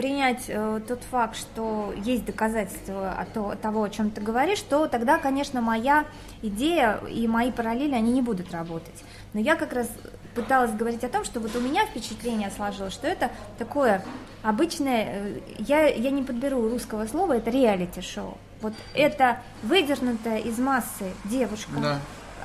принять 0.00 0.44
э, 0.48 0.80
тот 0.88 1.02
факт, 1.10 1.36
что 1.36 1.92
есть 1.94 2.24
доказательства 2.24 3.12
от 3.12 3.34
того, 3.34 3.54
того, 3.54 3.82
о 3.82 3.90
чем 3.90 4.10
ты 4.10 4.22
говоришь, 4.22 4.60
то 4.62 4.86
тогда, 4.86 5.18
конечно, 5.18 5.60
моя 5.60 6.06
идея 6.40 7.00
и 7.06 7.28
мои 7.28 7.52
параллели, 7.52 7.94
они 7.94 8.10
не 8.10 8.22
будут 8.22 8.50
работать. 8.50 9.04
Но 9.34 9.40
я 9.40 9.56
как 9.56 9.74
раз 9.74 9.90
пыталась 10.34 10.72
говорить 10.72 11.04
о 11.04 11.10
том, 11.10 11.22
что 11.24 11.38
вот 11.38 11.54
у 11.54 11.60
меня 11.60 11.84
впечатление 11.84 12.50
сложилось, 12.50 12.94
что 12.94 13.08
это 13.08 13.30
такое 13.58 14.02
обычное, 14.42 15.06
э, 15.06 15.40
я, 15.58 15.88
я 15.88 16.10
не 16.10 16.22
подберу 16.22 16.66
русского 16.70 17.06
слова, 17.06 17.34
это 17.34 17.50
реалити-шоу. 17.50 18.38
Вот 18.62 18.72
это 18.94 19.42
выдернутая 19.62 20.38
из 20.38 20.58
массы 20.58 21.12
девушка, 21.26 21.72
да. 21.76 21.98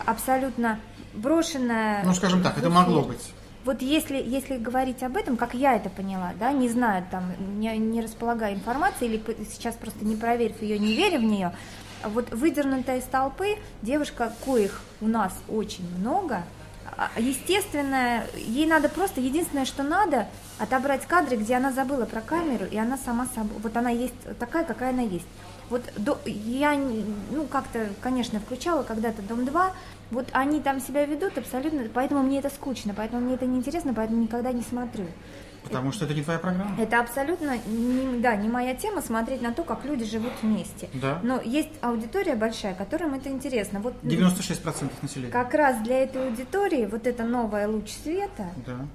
абсолютно 0.05 0.77
брошенная. 1.13 2.03
Ну, 2.03 2.13
скажем 2.13 2.43
так, 2.43 2.57
это 2.57 2.69
могло 2.69 3.03
быть 3.03 3.31
вот 3.65 3.81
если, 3.81 4.17
если 4.17 4.57
говорить 4.57 5.01
об 5.01 5.17
этом, 5.17 5.37
как 5.37 5.55
я 5.55 5.75
это 5.75 5.89
поняла, 5.89 6.33
да, 6.39 6.51
не 6.51 6.69
знаю, 6.69 7.03
там, 7.09 7.33
не, 7.59 7.75
не 7.77 7.99
располагая 7.99 8.53
информацией, 8.53 9.15
или 9.15 9.45
сейчас 9.51 9.75
просто 9.75 10.05
не 10.05 10.15
проверив 10.15 10.61
ее, 10.61 10.77
не 10.77 10.93
веря 10.95 11.17
в 11.17 11.23
нее, 11.23 11.51
вот 12.03 12.29
выдернутая 12.31 12.99
из 12.99 13.05
толпы 13.05 13.57
девушка, 13.81 14.31
коих 14.45 14.81
у 15.01 15.07
нас 15.07 15.33
очень 15.49 15.89
много, 15.97 16.43
а, 16.95 17.09
естественно, 17.17 18.23
ей 18.37 18.67
надо 18.67 18.87
просто, 18.87 19.19
единственное, 19.19 19.65
что 19.65 19.81
надо, 19.81 20.27
отобрать 20.59 21.05
кадры, 21.07 21.35
где 21.35 21.55
она 21.55 21.71
забыла 21.71 22.05
про 22.05 22.21
камеру, 22.21 22.65
и 22.69 22.77
она 22.77 22.97
сама 22.97 23.25
собой, 23.33 23.57
вот 23.63 23.75
она 23.75 23.89
есть 23.89 24.13
такая, 24.39 24.63
какая 24.63 24.91
она 24.91 25.01
есть. 25.01 25.25
Вот 25.69 25.81
до, 25.97 26.19
я, 26.25 26.75
ну, 27.31 27.45
как-то, 27.47 27.89
конечно, 28.01 28.39
включала 28.39 28.83
когда-то 28.83 29.23
«Дом-2», 29.23 29.71
вот 30.11 30.27
они 30.33 30.61
там 30.61 30.79
себя 30.79 31.05
ведут 31.05 31.37
абсолютно, 31.37 31.83
поэтому 31.93 32.23
мне 32.23 32.39
это 32.39 32.49
скучно, 32.49 32.93
поэтому 32.95 33.21
мне 33.21 33.35
это 33.35 33.45
неинтересно, 33.45 33.93
поэтому 33.93 34.21
никогда 34.21 34.51
не 34.51 34.61
смотрю. 34.61 35.05
Потому 35.63 35.91
что 35.91 36.05
это 36.05 36.13
не 36.13 36.21
твоя 36.21 36.37
программа? 36.37 36.79
Это 36.79 36.99
абсолютно, 36.99 37.57
не, 37.65 38.19
да, 38.19 38.35
не 38.35 38.47
моя 38.47 38.75
тема 38.75 39.01
смотреть 39.01 39.41
на 39.41 39.51
то, 39.51 39.63
как 39.63 39.83
люди 39.83 40.05
живут 40.05 40.31
вместе. 40.43 40.89
Да. 40.93 41.19
Но 41.23 41.41
есть 41.41 41.71
аудитория 41.81 42.35
большая, 42.35 42.75
которым 42.75 43.15
это 43.15 43.29
интересно. 43.29 43.79
Вот 43.79 43.95
96% 44.03 44.91
населения. 45.01 45.31
Как 45.31 45.55
раз 45.55 45.81
для 45.81 46.03
этой 46.03 46.27
аудитории 46.27 46.85
вот 46.85 47.07
эта 47.07 47.23
новая 47.23 47.67
луч 47.67 47.89
света, 47.89 48.51
да 48.65 48.85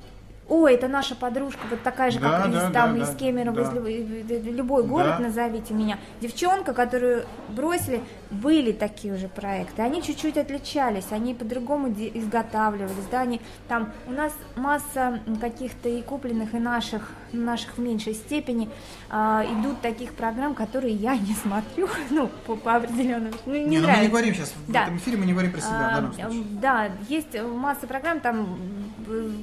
ой, 0.50 0.74
это 0.74 0.88
наша 0.88 1.14
подружка, 1.14 1.60
вот 1.70 1.80
такая 1.82 2.10
же, 2.10 2.18
да, 2.18 2.42
как 2.42 2.52
да, 2.52 2.66
из, 2.66 2.72
там, 2.72 2.98
да, 2.98 3.04
из 3.04 3.16
Кемерово, 3.16 3.64
да. 3.64 3.88
из 3.88 4.44
любой 4.46 4.82
город 4.82 5.14
да. 5.18 5.20
назовите 5.20 5.72
меня. 5.72 5.98
Девчонка, 6.20 6.74
которую 6.74 7.24
бросили, 7.48 8.02
были 8.30 8.72
такие 8.72 9.14
уже 9.14 9.28
проекты, 9.28 9.82
они 9.82 10.02
чуть-чуть 10.02 10.36
отличались, 10.36 11.06
они 11.10 11.34
по-другому 11.34 11.88
изготавливались, 11.92 13.06
да, 13.10 13.22
они 13.22 13.40
там, 13.68 13.92
у 14.06 14.12
нас 14.12 14.32
масса 14.56 15.20
каких-то 15.40 15.88
и 15.88 16.02
купленных, 16.02 16.54
и 16.54 16.58
наших, 16.58 17.10
наших 17.32 17.76
в 17.76 17.80
меньшей 17.80 18.14
степени, 18.14 18.68
а, 19.08 19.44
идут 19.44 19.80
таких 19.80 20.14
программ, 20.14 20.54
которые 20.54 20.94
я 20.94 21.16
не 21.16 21.34
смотрю, 21.34 21.88
ну, 22.10 22.28
по, 22.46 22.56
по 22.56 22.76
определенным, 22.76 23.32
ну, 23.46 23.54
не, 23.54 23.64
не 23.64 23.78
ну, 23.78 23.88
мы 23.88 23.98
не 23.98 24.08
говорим 24.08 24.34
сейчас, 24.34 24.52
да. 24.68 24.80
в 24.80 24.82
этом 24.84 24.96
эфире 24.98 25.16
мы 25.16 25.26
не 25.26 25.32
говорим 25.32 25.52
про 25.52 25.60
себя, 25.60 25.98
а. 25.98 26.30
Да, 26.60 26.90
есть 27.08 27.40
масса 27.42 27.86
программ, 27.86 28.20
там, 28.20 28.58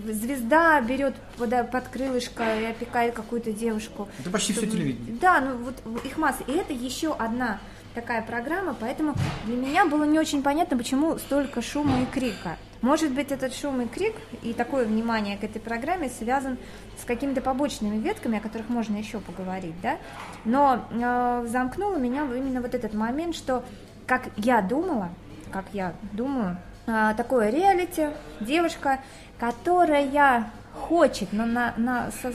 звезда 0.09 0.79
берет 0.81 1.15
под, 1.37 1.71
под 1.71 1.87
крылышко 1.89 2.43
и 2.59 2.65
опекает 2.65 3.13
какую-то 3.13 3.51
девушку. 3.51 4.07
Это 4.19 4.29
почти 4.29 4.53
чтобы... 4.53 4.67
все 4.67 4.77
телевидение. 4.77 5.17
Да, 5.19 5.41
ну 5.41 5.57
вот 5.57 6.05
их 6.05 6.17
масса. 6.17 6.43
И 6.47 6.51
это 6.51 6.73
еще 6.73 7.13
одна 7.13 7.59
такая 7.97 8.21
программа, 8.21 8.75
поэтому 8.79 9.15
для 9.45 9.55
меня 9.55 9.85
было 9.85 10.03
не 10.03 10.19
очень 10.19 10.43
понятно, 10.43 10.77
почему 10.77 11.17
столько 11.17 11.63
шума 11.63 12.03
и 12.03 12.05
крика. 12.05 12.57
Может 12.81 13.11
быть, 13.11 13.31
этот 13.31 13.55
шум 13.55 13.81
и 13.81 13.87
крик 13.87 14.13
и 14.43 14.53
такое 14.53 14.85
внимание 14.85 15.35
к 15.35 15.43
этой 15.43 15.59
программе 15.59 16.09
связан 16.09 16.59
с 17.01 17.05
какими-то 17.05 17.41
побочными 17.41 17.97
ветками, 17.97 18.37
о 18.37 18.41
которых 18.41 18.69
можно 18.69 18.95
еще 18.97 19.19
поговорить, 19.19 19.73
да? 19.81 19.97
Но 20.45 20.85
э, 20.91 21.47
замкнуло 21.49 21.97
меня 21.97 22.25
именно 22.25 22.61
вот 22.61 22.75
этот 22.75 22.93
момент, 22.93 23.35
что, 23.35 23.63
как 24.05 24.29
я 24.35 24.61
думала, 24.61 25.09
как 25.51 25.65
я 25.73 25.93
думаю, 26.11 26.57
э, 26.85 27.15
такое 27.17 27.49
реалити, 27.49 28.09
девушка, 28.39 28.99
которая 29.39 30.51
хочет, 30.87 31.33
но 31.33 31.47
на, 31.47 31.73
на, 31.77 32.11
со, 32.11 32.31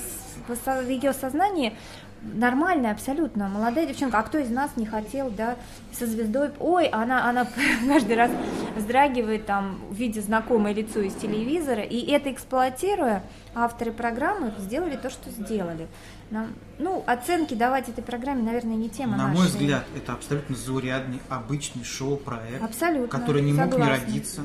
со, 0.65 0.81
ее 0.81 1.13
сознании 1.13 1.77
нормальная 2.23 2.93
абсолютно, 2.93 3.49
молодая 3.49 3.87
девчонка, 3.87 4.19
а 4.19 4.23
кто 4.23 4.39
из 4.39 4.51
нас 4.51 4.77
не 4.77 4.87
хотел, 4.87 5.31
да, 5.31 5.57
со 5.93 6.07
звездой, 6.07 6.51
ой, 6.59 6.87
она, 6.87 7.29
она 7.29 7.47
каждый 7.87 8.17
раз 8.17 8.31
вздрагивает 8.77 9.47
там, 9.47 9.81
видя 9.91 10.21
знакомое 10.23 10.73
лицо 10.73 11.01
из 11.01 11.15
телевизора, 11.15 11.83
и 11.83 12.11
это 12.11 12.33
эксплуатируя, 12.33 13.23
авторы 13.55 13.93
программы 13.93 14.53
сделали 14.59 14.97
то, 14.97 15.11
что 15.11 15.31
сделали. 15.31 15.89
Нам, 16.31 16.49
ну, 16.79 17.05
оценки 17.07 17.55
давать 17.55 17.89
этой 17.89 18.03
программе, 18.03 18.43
наверное, 18.43 18.77
не 18.77 18.89
тема 18.89 19.17
На 19.17 19.29
нашей. 19.29 19.39
мой 19.39 19.47
взгляд, 19.49 19.85
это 19.95 20.13
абсолютно 20.13 20.57
заурядный, 20.57 21.21
обычный 21.29 21.85
шоу-проект, 21.85 22.63
абсолютно, 22.63 23.09
который 23.09 23.43
не 23.43 23.53
согласна. 23.53 23.79
мог 23.79 23.87
не 23.87 23.93
родиться, 23.93 24.43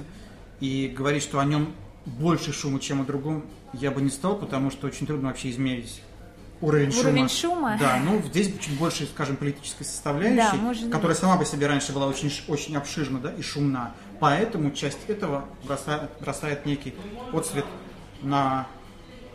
и 0.60 0.94
говорить, 0.96 1.24
что 1.24 1.40
о 1.40 1.46
нем 1.46 1.74
больше 2.06 2.52
шума, 2.52 2.80
чем 2.80 3.02
о 3.02 3.06
другом, 3.06 3.46
я 3.74 3.92
бы 3.92 4.02
не 4.02 4.10
стал, 4.10 4.36
потому 4.38 4.72
что 4.72 4.88
очень 4.88 5.06
трудно 5.06 5.28
вообще 5.28 5.52
измерить 5.52 6.02
уровень, 6.62 6.98
уровень 6.98 7.30
шума. 7.30 7.56
шума. 7.56 7.78
Да, 7.80 8.00
ну 8.04 8.22
здесь 8.22 8.52
чуть 8.60 8.78
больше, 8.78 9.06
скажем, 9.06 9.36
политической 9.38 9.84
составляющей, 9.84 10.86
да, 10.86 10.92
которая 10.92 11.16
сама 11.16 11.38
по 11.38 11.46
себе 11.46 11.68
раньше 11.68 11.94
была 11.94 12.08
очень, 12.08 12.32
очень 12.48 12.76
обширна 12.76 13.20
да, 13.20 13.32
и 13.34 13.42
шумна. 13.42 13.94
Поэтому 14.20 14.72
часть 14.72 15.00
этого 15.08 15.46
бросает, 15.64 16.10
бросает 16.20 16.66
некий 16.66 16.96
отсвет 17.34 17.66
на 18.22 18.68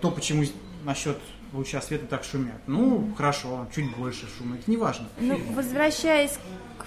то, 0.01 0.11
почему 0.11 0.45
насчет 0.85 1.19
луча 1.53 1.81
света 1.81 2.07
так 2.07 2.25
шумят. 2.25 2.61
Ну, 2.67 3.13
хорошо, 3.17 3.69
чуть 3.75 3.95
больше 3.97 4.27
шума, 4.39 4.57
это 4.57 4.71
не 4.71 4.77
важно. 4.77 5.09
Ну, 5.21 5.41
возвращаясь 5.55 6.39
к 6.79 6.87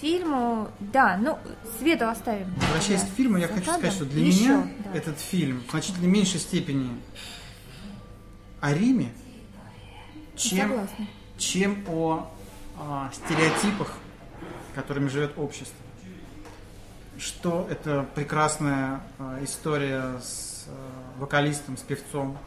фильму, 0.00 0.68
да, 0.80 1.16
ну, 1.16 1.38
свету 1.78 2.08
оставим. 2.08 2.52
Возвращаясь 2.56 3.02
да, 3.02 3.08
к 3.08 3.10
фильму, 3.10 3.38
я 3.38 3.48
за 3.48 3.54
хочу 3.54 3.70
сказать, 3.70 3.92
что 3.92 4.04
для 4.04 4.26
Еще, 4.26 4.42
меня 4.42 4.68
да. 4.84 4.98
этот 4.98 5.18
фильм 5.18 5.62
в 5.66 5.70
значительно 5.70 6.06
меньшей 6.06 6.40
степени 6.40 6.90
о 8.60 8.74
Риме, 8.74 9.12
чем, 10.36 10.68
Согласна. 10.70 11.06
чем 11.38 11.84
о 11.88 12.30
а, 12.78 13.10
стереотипах, 13.12 13.92
которыми 14.74 15.08
живет 15.08 15.38
общество. 15.38 15.76
Что 17.18 17.66
это 17.70 18.06
прекрасная 18.14 19.00
а, 19.18 19.38
история 19.44 20.18
с 20.22 20.66
а, 20.68 21.20
вокалистом, 21.20 21.76
с 21.76 21.82
певцом. 21.82 22.38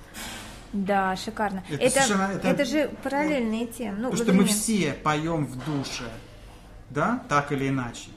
Да, 0.71 1.15
шикарно. 1.15 1.63
Это 1.69 1.83
Это, 1.83 2.01
совершенно- 2.01 2.31
это- 2.33 2.47
это 2.47 2.65
же 2.65 2.91
параллельные 3.03 3.67
темы. 3.67 3.97
Ну, 3.99 4.09
Потому 4.11 4.11
вот 4.11 4.23
что 4.23 4.33
мы 4.33 4.45
все 4.45 4.93
поем 4.93 5.45
в 5.45 5.63
душе, 5.65 6.09
да, 6.89 7.23
так 7.29 7.51
или 7.51 7.69
иначе. 7.69 8.09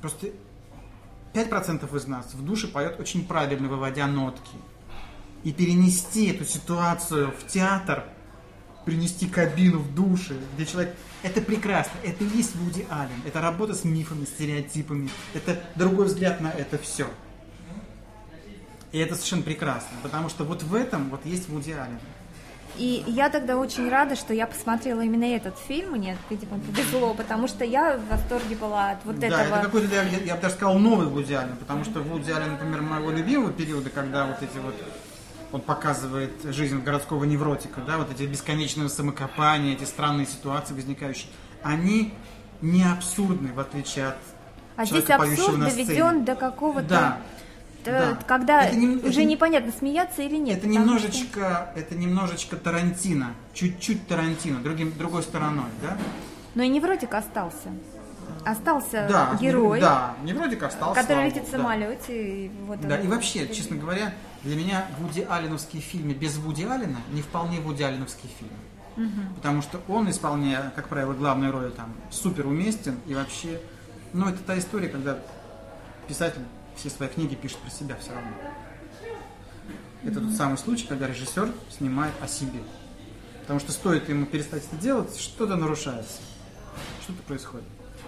Просто 0.00 0.28
5% 1.32 1.94
из 1.94 2.06
нас 2.08 2.34
в 2.34 2.44
душе 2.44 2.66
поет 2.66 2.98
очень 2.98 3.24
правильно, 3.24 3.68
выводя 3.68 4.06
нотки. 4.08 4.56
И 5.44 5.52
перенести 5.52 6.30
эту 6.30 6.44
ситуацию 6.44 7.30
в 7.30 7.46
театр, 7.46 8.04
принести 8.84 9.26
кабину 9.26 9.78
в 9.78 9.94
душе, 9.94 10.34
где 10.54 10.66
человек... 10.66 10.94
Это 11.22 11.40
прекрасно, 11.40 11.92
это 12.02 12.22
и 12.22 12.28
есть 12.28 12.54
Вуди 12.54 12.86
Аллен, 12.90 13.22
это 13.26 13.40
работа 13.40 13.74
с 13.74 13.84
мифами, 13.84 14.26
стереотипами, 14.26 15.08
это 15.32 15.58
другой 15.74 16.06
взгляд 16.06 16.40
на 16.42 16.50
это 16.50 16.76
все. 16.76 17.06
И 18.92 18.98
это 18.98 19.14
совершенно 19.14 19.42
прекрасно, 19.42 19.96
потому 20.02 20.28
что 20.28 20.44
вот 20.44 20.62
в 20.62 20.74
этом 20.74 21.08
вот 21.08 21.24
есть 21.24 21.48
Вуди 21.48 21.72
Аллен. 21.72 21.98
И 22.76 23.04
я 23.06 23.30
тогда 23.30 23.56
очень 23.56 23.88
рада, 23.88 24.16
что 24.16 24.34
я 24.34 24.46
посмотрела 24.46 25.00
именно 25.00 25.24
этот 25.24 25.56
фильм. 25.58 25.92
Мне, 25.92 26.16
видимо, 26.28 26.58
повезло, 26.58 27.14
потому 27.14 27.46
что 27.46 27.64
я 27.64 27.96
в 27.96 28.08
восторге 28.08 28.56
была 28.56 28.90
от 28.90 29.04
вот 29.04 29.18
да, 29.18 29.28
этого. 29.28 29.56
это 29.58 29.64
какой-то, 29.66 29.94
я, 29.94 30.02
я 30.02 30.34
бы 30.34 30.42
даже 30.42 30.54
сказал, 30.54 30.78
новый 30.78 31.06
Вуди 31.06 31.34
Аллен, 31.34 31.56
потому 31.56 31.84
что 31.84 32.00
Вуди 32.00 32.32
Аллен, 32.32 32.52
например, 32.52 32.82
моего 32.82 33.10
любимого 33.10 33.52
периода, 33.52 33.90
когда 33.90 34.26
вот 34.26 34.42
эти 34.42 34.58
вот 34.58 34.74
он 35.54 35.60
показывает 35.60 36.32
жизнь 36.46 36.80
городского 36.82 37.22
невротика, 37.22 37.80
да, 37.80 37.98
вот 37.98 38.10
эти 38.10 38.24
бесконечные 38.24 38.88
самокопания, 38.88 39.74
эти 39.74 39.84
странные 39.84 40.26
ситуации 40.26 40.74
возникающие, 40.74 41.28
они 41.62 42.12
не 42.60 42.82
абсурдны, 42.82 43.52
в 43.52 43.60
отличие 43.60 44.08
от 44.08 44.16
А 44.76 44.84
здесь 44.84 45.08
абсурд 45.08 45.60
доведен 45.60 46.24
до 46.24 46.34
какого-то... 46.34 46.88
Да, 46.88 47.18
т- 47.84 47.92
да. 47.92 48.18
Когда 48.26 48.64
Это 48.64 48.74
не- 48.74 48.96
уже 48.96 49.20
это- 49.20 49.24
непонятно, 49.24 49.70
смеяться 49.78 50.22
или 50.22 50.36
нет. 50.38 50.58
это 50.58 50.66
немножечко, 50.66 51.72
это 51.76 51.94
немножечко 51.94 52.56
Тарантино, 52.56 53.28
чуть-чуть 53.52 54.08
Тарантино, 54.08 54.58
другим, 54.60 54.92
другой 54.98 55.22
стороной, 55.22 55.66
да? 55.82 55.90
что- 55.90 55.98
Но 56.56 56.64
и 56.64 56.68
невротик 56.68 57.14
остался. 57.14 57.68
Остался 58.44 59.06
Да, 59.08 59.38
герой, 59.40 59.80
да, 59.80 60.14
невротик 60.24 60.64
остался. 60.64 61.00
который 61.00 61.26
летит 61.26 61.44
в 61.44 61.52
богу, 61.52 61.52
да. 61.52 61.58
самолете. 61.58 62.44
И 62.46 62.50
вот 62.66 62.80
Да, 62.80 62.98
и 62.98 63.06
вообще, 63.06 63.46
честно 63.54 63.76
говоря, 63.76 64.12
для 64.44 64.56
меня 64.56 64.86
Вуди 64.98 65.22
Алленовские 65.22 65.82
фильмы 65.82 66.12
без 66.12 66.36
Вуди 66.36 66.64
Аллена 66.64 67.00
не 67.10 67.22
вполне 67.22 67.60
Вуди 67.60 67.82
Алленовские 67.82 68.30
фильмы. 68.38 68.56
Потому 69.36 69.62
что 69.62 69.80
он, 69.88 70.08
исполняя, 70.08 70.70
как 70.76 70.88
правило, 70.88 71.14
главную 71.14 71.50
роль, 71.50 71.72
там, 71.72 71.92
супер 72.10 72.46
уместен 72.46 72.96
и 73.06 73.14
вообще... 73.14 73.60
Ну, 74.12 74.28
это 74.28 74.38
та 74.44 74.56
история, 74.56 74.88
когда 74.88 75.18
писатель 76.06 76.42
все 76.76 76.90
свои 76.90 77.08
книги 77.08 77.34
пишет 77.34 77.58
про 77.58 77.70
себя 77.70 77.96
все 78.00 78.12
равно. 78.12 78.30
Это 80.04 80.20
тот 80.20 80.32
самый 80.32 80.58
случай, 80.58 80.86
когда 80.86 81.08
режиссер 81.08 81.50
снимает 81.76 82.14
о 82.20 82.28
себе. 82.28 82.60
Потому 83.40 83.58
что 83.58 83.72
стоит 83.72 84.08
ему 84.08 84.26
перестать 84.26 84.64
это 84.64 84.76
делать, 84.76 85.16
что-то 85.18 85.56
нарушается. 85.56 86.20
Что-то 87.02 87.22
происходит. 87.22 87.66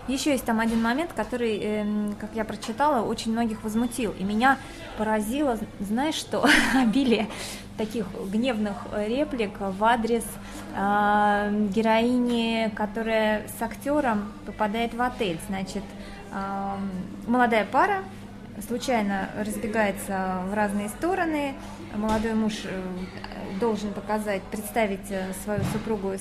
Еще 0.08 0.30
есть 0.30 0.44
там 0.44 0.60
один 0.60 0.80
момент, 0.82 1.12
который, 1.12 1.58
эм, 1.58 2.16
как 2.20 2.30
я 2.34 2.44
прочитала, 2.44 3.04
очень 3.04 3.32
многих 3.32 3.64
возмутил. 3.64 4.14
И 4.18 4.24
меня 4.24 4.58
поразило, 4.98 5.58
знаешь 5.80 6.14
что, 6.14 6.46
обилие 6.74 7.28
таких 7.76 8.06
гневных 8.30 8.76
реплик 8.94 9.52
в 9.58 9.84
адрес 9.84 10.24
э, 10.74 11.68
героини, 11.74 12.70
которая 12.74 13.46
с 13.58 13.62
актером 13.62 14.32
попадает 14.46 14.94
в 14.94 15.02
отель. 15.02 15.38
Значит, 15.48 15.82
э, 16.32 16.74
молодая 17.26 17.64
пара 17.64 18.02
случайно 18.66 19.28
разбегается 19.38 20.42
в 20.48 20.54
разные 20.54 20.88
стороны. 20.88 21.54
Молодой 21.94 22.34
муж 22.34 22.54
э, 22.64 22.82
должен 23.60 23.92
показать, 23.92 24.42
представить 24.44 25.10
э, 25.10 25.32
свою 25.44 25.62
супругу 25.72 26.12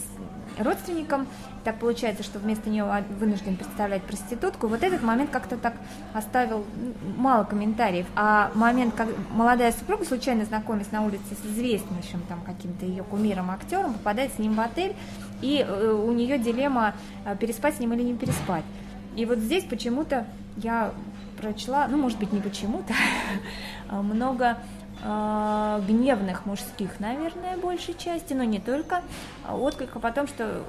родственникам. 0.60 1.28
Так 1.64 1.80
получается, 1.80 2.24
что 2.24 2.40
вместо 2.40 2.70
нее 2.70 2.86
вынужден 3.20 3.56
представлять 3.56 4.04
проститутку. 4.04 4.68
Вот 4.68 4.84
этот 4.84 5.02
момент 5.02 5.30
как-то 5.32 5.58
так 5.58 5.74
оставил 6.14 6.66
мало 7.18 7.44
комментариев. 7.44 8.06
А 8.16 8.52
момент, 8.54 8.94
как 8.96 9.08
молодая 9.32 9.72
супруга 9.72 10.06
случайно 10.06 10.46
знакомясь 10.46 10.92
на 10.92 11.04
улице 11.04 11.36
с 11.42 11.46
известнейшим 11.46 12.22
там 12.28 12.42
каким-то 12.42 12.86
ее 12.86 13.04
кумиром 13.04 13.52
актером, 13.52 13.94
попадает 13.94 14.34
с 14.34 14.40
ним 14.40 14.54
в 14.56 14.60
отель, 14.60 14.96
и 15.42 15.66
э, 15.68 15.92
у 15.92 16.12
нее 16.12 16.38
дилемма 16.38 16.94
э, 17.26 17.36
переспать 17.38 17.76
с 17.76 17.80
ним 17.80 17.94
или 17.94 18.04
не 18.04 18.14
переспать. 18.16 18.64
И 19.16 19.26
вот 19.26 19.40
здесь 19.40 19.64
почему-то 19.64 20.28
я 20.58 20.94
прочла, 21.38 21.88
ну, 21.88 21.98
может 21.98 22.20
быть, 22.20 22.32
не 22.32 22.42
почему-то, 22.42 22.94
а 23.90 24.02
много 24.02 24.58
э, 25.06 25.82
гневных 25.88 26.46
мужских, 26.46 27.00
наверное, 27.00 27.58
большей 27.58 27.94
части, 27.94 28.34
но 28.34 28.44
не 28.44 28.60
только, 28.60 29.02
а 29.46 29.56
отклика 29.56 30.00
потом, 30.00 30.28
что 30.28 30.64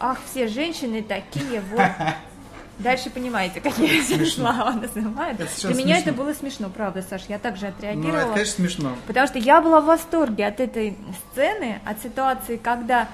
ах, 0.00 0.18
все 0.30 0.48
женщины 0.48 1.02
такие, 1.02 1.60
вот. 1.70 1.82
Дальше 2.78 3.10
понимаете, 3.10 3.60
какие 3.60 4.00
Смешно. 4.00 4.52
слова 4.52 4.72
называют. 4.72 5.36
Для 5.36 5.74
меня 5.74 5.96
смешно. 5.96 6.10
это 6.10 6.12
было 6.12 6.32
смешно, 6.32 6.68
правда, 6.70 7.02
Саш, 7.02 7.24
я 7.28 7.38
также 7.38 7.66
Ну, 7.66 7.68
это, 7.68 7.76
отреагировала. 7.78 8.32
конечно, 8.32 8.54
смешно. 8.54 8.96
Потому 9.06 9.26
что 9.26 9.38
я 9.38 9.60
была 9.60 9.80
в 9.80 9.84
восторге 9.84 10.46
от 10.46 10.58
этой 10.58 10.96
сцены, 11.30 11.80
от 11.84 12.02
ситуации, 12.02 12.56
когда 12.56 13.08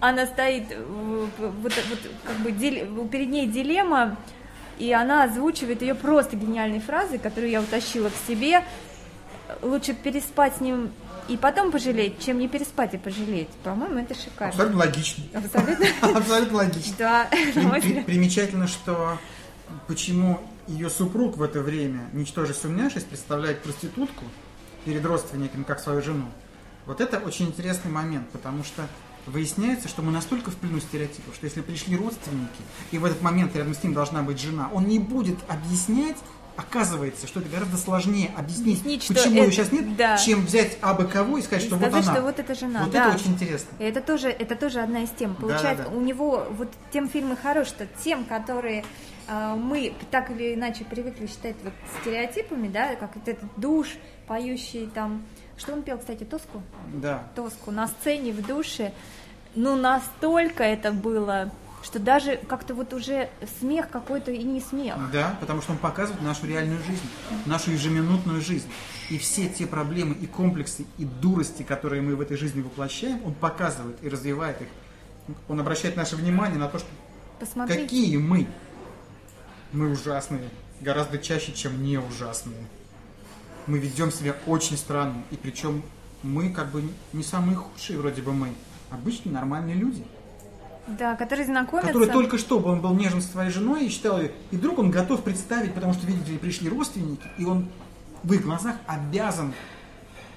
она 0.00 0.26
стоит, 0.26 0.64
вот, 0.86 1.30
вот 1.62 1.72
как 2.24 2.36
бы 2.36 2.52
перед 2.52 3.30
ней 3.30 3.46
дилемма, 3.46 4.16
и 4.78 4.92
она 4.92 5.24
озвучивает 5.24 5.80
ее 5.80 5.94
просто 5.94 6.36
гениальной 6.36 6.80
фразой, 6.80 7.18
которую 7.18 7.50
я 7.50 7.60
утащила 7.60 8.10
к 8.10 8.28
себе. 8.28 8.62
Лучше 9.64 9.94
переспать 9.94 10.56
с 10.56 10.60
ним 10.60 10.90
и 11.26 11.36
потом 11.36 11.72
пожалеть, 11.72 12.22
чем 12.22 12.38
не 12.38 12.48
переспать 12.48 12.94
и 12.94 12.98
пожалеть. 12.98 13.48
По-моему, 13.62 13.98
это 13.98 14.14
шикарно. 14.14 14.50
Абсолютно 14.50 14.78
логично. 14.78 15.24
Абсолютно. 15.32 15.86
Абсолютно 16.18 16.56
логично. 16.58 16.94
Да, 16.98 17.28
примечательно, 18.06 18.66
что 18.66 19.18
почему 19.86 20.40
ее 20.66 20.90
супруг 20.90 21.36
в 21.36 21.42
это 21.42 21.60
время, 21.60 22.08
ничтоже 22.12 22.52
сумняшись, 22.54 23.04
представляет 23.04 23.62
проститутку 23.62 24.24
перед 24.84 25.04
родственниками 25.04 25.62
как 25.62 25.80
свою 25.80 26.02
жену. 26.02 26.26
Вот 26.86 27.00
это 27.00 27.18
очень 27.18 27.46
интересный 27.46 27.90
момент, 27.90 28.28
потому 28.30 28.62
что 28.64 28.86
выясняется, 29.26 29.88
что 29.88 30.02
мы 30.02 30.12
настолько 30.12 30.50
в 30.50 30.56
плену 30.56 30.80
стереотипов, 30.80 31.34
что 31.34 31.46
если 31.46 31.62
пришли 31.62 31.96
родственники, 31.96 32.62
и 32.90 32.98
в 32.98 33.04
этот 33.06 33.22
момент 33.22 33.56
рядом 33.56 33.74
с 33.74 33.82
ним 33.82 33.94
должна 33.94 34.22
быть 34.22 34.38
жена, 34.38 34.68
он 34.72 34.86
не 34.86 34.98
будет 34.98 35.38
объяснять, 35.48 36.18
оказывается, 36.56 37.26
что 37.26 37.40
это 37.40 37.48
гораздо 37.48 37.76
сложнее 37.76 38.30
объяснить, 38.36 38.80
Объяснить, 38.80 39.08
почему 39.08 39.34
ее 39.34 39.42
это- 39.44 39.52
сейчас 39.52 39.72
нет, 39.72 39.96
да. 39.96 40.16
чем 40.18 40.44
взять 40.46 40.78
абы 40.80 41.04
кого 41.06 41.38
и 41.38 41.42
сказать, 41.42 41.64
И 41.64 41.66
что 41.66 41.76
сказать, 41.76 41.94
вот 41.94 42.04
она. 42.04 42.12
что 42.14 42.22
вот 42.22 42.38
эта 42.38 42.54
жена, 42.54 42.82
Вот 42.84 42.92
да. 42.92 43.08
это 43.08 43.16
очень 43.16 43.32
интересно. 43.32 43.68
И 43.78 43.84
Это 43.84 44.00
тоже, 44.00 44.28
это 44.28 44.54
тоже 44.56 44.80
одна 44.80 45.02
из 45.02 45.10
тем. 45.10 45.34
Получается, 45.34 45.84
Да-да-да. 45.84 45.96
у 45.96 46.00
него 46.00 46.46
вот 46.50 46.68
тем 46.92 47.08
фильм 47.08 47.32
и 47.32 47.36
хорош, 47.36 47.68
что 47.68 47.86
тем, 48.04 48.24
которые 48.24 48.84
э, 49.26 49.54
мы 49.56 49.94
так 50.10 50.30
или 50.30 50.54
иначе 50.54 50.84
привыкли 50.84 51.26
считать 51.26 51.56
вот 51.64 51.72
стереотипами, 52.00 52.68
да, 52.68 52.94
как 52.96 53.14
вот 53.16 53.26
этот 53.26 53.48
душ, 53.56 53.88
поющий 54.26 54.86
там, 54.94 55.22
что 55.56 55.72
он 55.72 55.82
пел, 55.82 55.98
кстати, 55.98 56.24
Тоску? 56.24 56.62
Да. 56.92 57.24
Тоску 57.34 57.70
на 57.70 57.88
сцене 57.88 58.32
в 58.32 58.46
душе, 58.46 58.92
ну 59.54 59.76
настолько 59.76 60.62
это 60.62 60.92
было, 60.92 61.50
что 61.84 61.98
даже 61.98 62.38
как-то 62.48 62.74
вот 62.74 62.94
уже 62.94 63.28
смех 63.60 63.90
какой-то 63.90 64.32
и 64.32 64.42
не 64.42 64.60
смех. 64.60 64.96
Да, 65.12 65.36
потому 65.38 65.60
что 65.60 65.72
он 65.72 65.78
показывает 65.78 66.22
нашу 66.22 66.46
реальную 66.46 66.82
жизнь, 66.82 67.06
нашу 67.44 67.72
ежеминутную 67.72 68.40
жизнь. 68.40 68.66
И 69.10 69.18
все 69.18 69.48
те 69.48 69.66
проблемы 69.66 70.14
и 70.14 70.26
комплексы 70.26 70.86
и 70.96 71.04
дурости, 71.04 71.62
которые 71.62 72.00
мы 72.00 72.16
в 72.16 72.22
этой 72.22 72.38
жизни 72.38 72.62
воплощаем, 72.62 73.22
он 73.24 73.34
показывает 73.34 74.02
и 74.02 74.08
развивает 74.08 74.62
их. 74.62 74.68
Он 75.46 75.60
обращает 75.60 75.96
наше 75.96 76.16
внимание 76.16 76.58
на 76.58 76.68
то, 76.68 76.78
что 76.78 76.88
Посмотрите. 77.38 77.82
какие 77.82 78.16
мы. 78.16 78.46
Мы 79.72 79.90
ужасные, 79.90 80.48
гораздо 80.80 81.18
чаще, 81.18 81.52
чем 81.52 81.82
не 81.82 81.98
ужасные. 81.98 82.66
Мы 83.66 83.78
ведем 83.78 84.10
себя 84.10 84.36
очень 84.46 84.78
странно, 84.78 85.22
и 85.30 85.36
причем 85.36 85.82
мы 86.22 86.50
как 86.50 86.70
бы 86.70 86.84
не 87.12 87.22
самые 87.22 87.56
худшие 87.56 87.98
вроде 87.98 88.22
бы 88.22 88.32
мы, 88.32 88.54
обычные 88.90 89.32
нормальные 89.34 89.74
люди. 89.74 90.04
Да, 90.86 91.16
которые 91.16 91.46
знакомятся. 91.46 91.92
Который 91.92 92.10
только 92.10 92.36
что 92.38 92.58
он 92.58 92.80
был 92.80 92.92
нежен 92.94 93.22
с 93.22 93.30
своей 93.30 93.50
женой 93.50 93.86
и 93.86 93.88
считал 93.88 94.20
ее, 94.20 94.32
и 94.50 94.56
вдруг 94.56 94.78
он 94.78 94.90
готов 94.90 95.22
представить, 95.22 95.72
потому 95.74 95.94
что, 95.94 96.06
видите 96.06 96.32
ли, 96.32 96.38
пришли 96.38 96.68
родственники, 96.68 97.26
и 97.38 97.44
он 97.44 97.68
в 98.22 98.32
их 98.32 98.42
глазах 98.42 98.76
обязан 98.86 99.54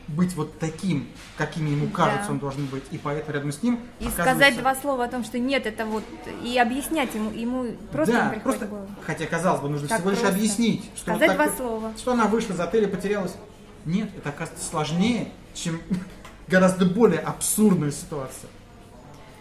быть 0.07 0.35
вот 0.35 0.57
таким, 0.57 1.05
каким 1.37 1.65
ему 1.65 1.89
кажется 1.89 2.27
Да. 2.27 2.31
он 2.31 2.39
должен 2.39 2.65
быть, 2.67 2.83
и 2.91 2.97
поэтому 2.97 3.33
рядом 3.35 3.51
с 3.51 3.61
ним 3.61 3.75
И 3.99 4.05
оказывается- 4.05 4.21
сказать 4.23 4.57
два 4.57 4.75
слова 4.75 5.03
о 5.03 5.07
том, 5.09 5.25
что 5.25 5.37
нет, 5.37 5.65
это 5.65 5.85
вот, 5.85 6.05
и 6.45 6.57
объяснять 6.57 7.13
ему, 7.13 7.29
ему 7.31 7.75
просто 7.91 8.13
да, 8.13 8.33
не 8.33 8.39
просто, 8.39 8.67
голову. 8.67 8.87
хотя 9.05 9.25
казалось 9.25 9.59
бы, 9.59 9.67
нужно 9.67 9.89
Так 9.89 9.97
всего 9.99 10.11
лишь 10.11 10.19
просто. 10.19 10.37
объяснить, 10.37 10.85
что, 10.95 11.11
вот 11.11 11.17
Сказать 11.19 11.27
так 11.27 11.35
два 11.35 11.45
вот- 11.47 11.57
слова. 11.57 11.91
что 11.97 12.11
она 12.13 12.25
вышла 12.27 12.53
из 12.53 12.59
отеля, 12.61 12.87
потерялась. 12.87 13.35
Нет, 13.83 14.09
это 14.15 14.29
оказывается 14.29 14.65
сложнее, 14.69 15.29
чем 15.53 15.81
гораздо 16.47 16.85
более 16.85 17.19
абсурдная 17.19 17.91
ситуация. 17.91 18.49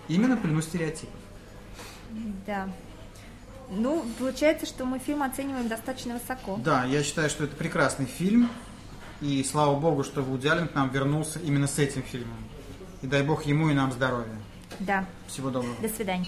Именно 0.09 0.37
плену 0.37 0.63
стереотипов. 0.63 1.21
Да. 2.47 2.69
Ну, 3.71 4.05
получается, 4.19 4.67
что 4.67 4.85
мы 4.85 4.99
фильм 4.99 5.23
оцениваем 5.23 5.69
достаточно 5.69 6.15
высоко. 6.15 6.57
Да, 6.63 6.85
я 6.85 7.03
считаю, 7.03 7.29
что 7.29 7.45
это 7.45 7.57
прекрасный 7.57 8.07
фильм. 8.07 8.49
И 9.21 9.43
слава 9.45 9.79
богу, 9.79 10.05
что 10.05 10.23
Вуди 10.23 10.47
Аллен 10.47 10.69
к 10.69 10.75
нам 10.75 10.91
вернулся 10.91 11.39
именно 11.41 11.67
с 11.67 11.79
этим 11.79 12.03
фильмом. 12.03 12.37
И 13.03 13.07
дай 13.07 13.23
бог 13.23 13.47
ему 13.47 13.71
и 13.71 13.75
нам 13.75 13.91
здоровья. 13.93 14.37
Да. 14.81 15.07
Всего 15.27 15.51
доброго. 15.51 15.75
До 15.81 15.89
свидания. 15.89 16.27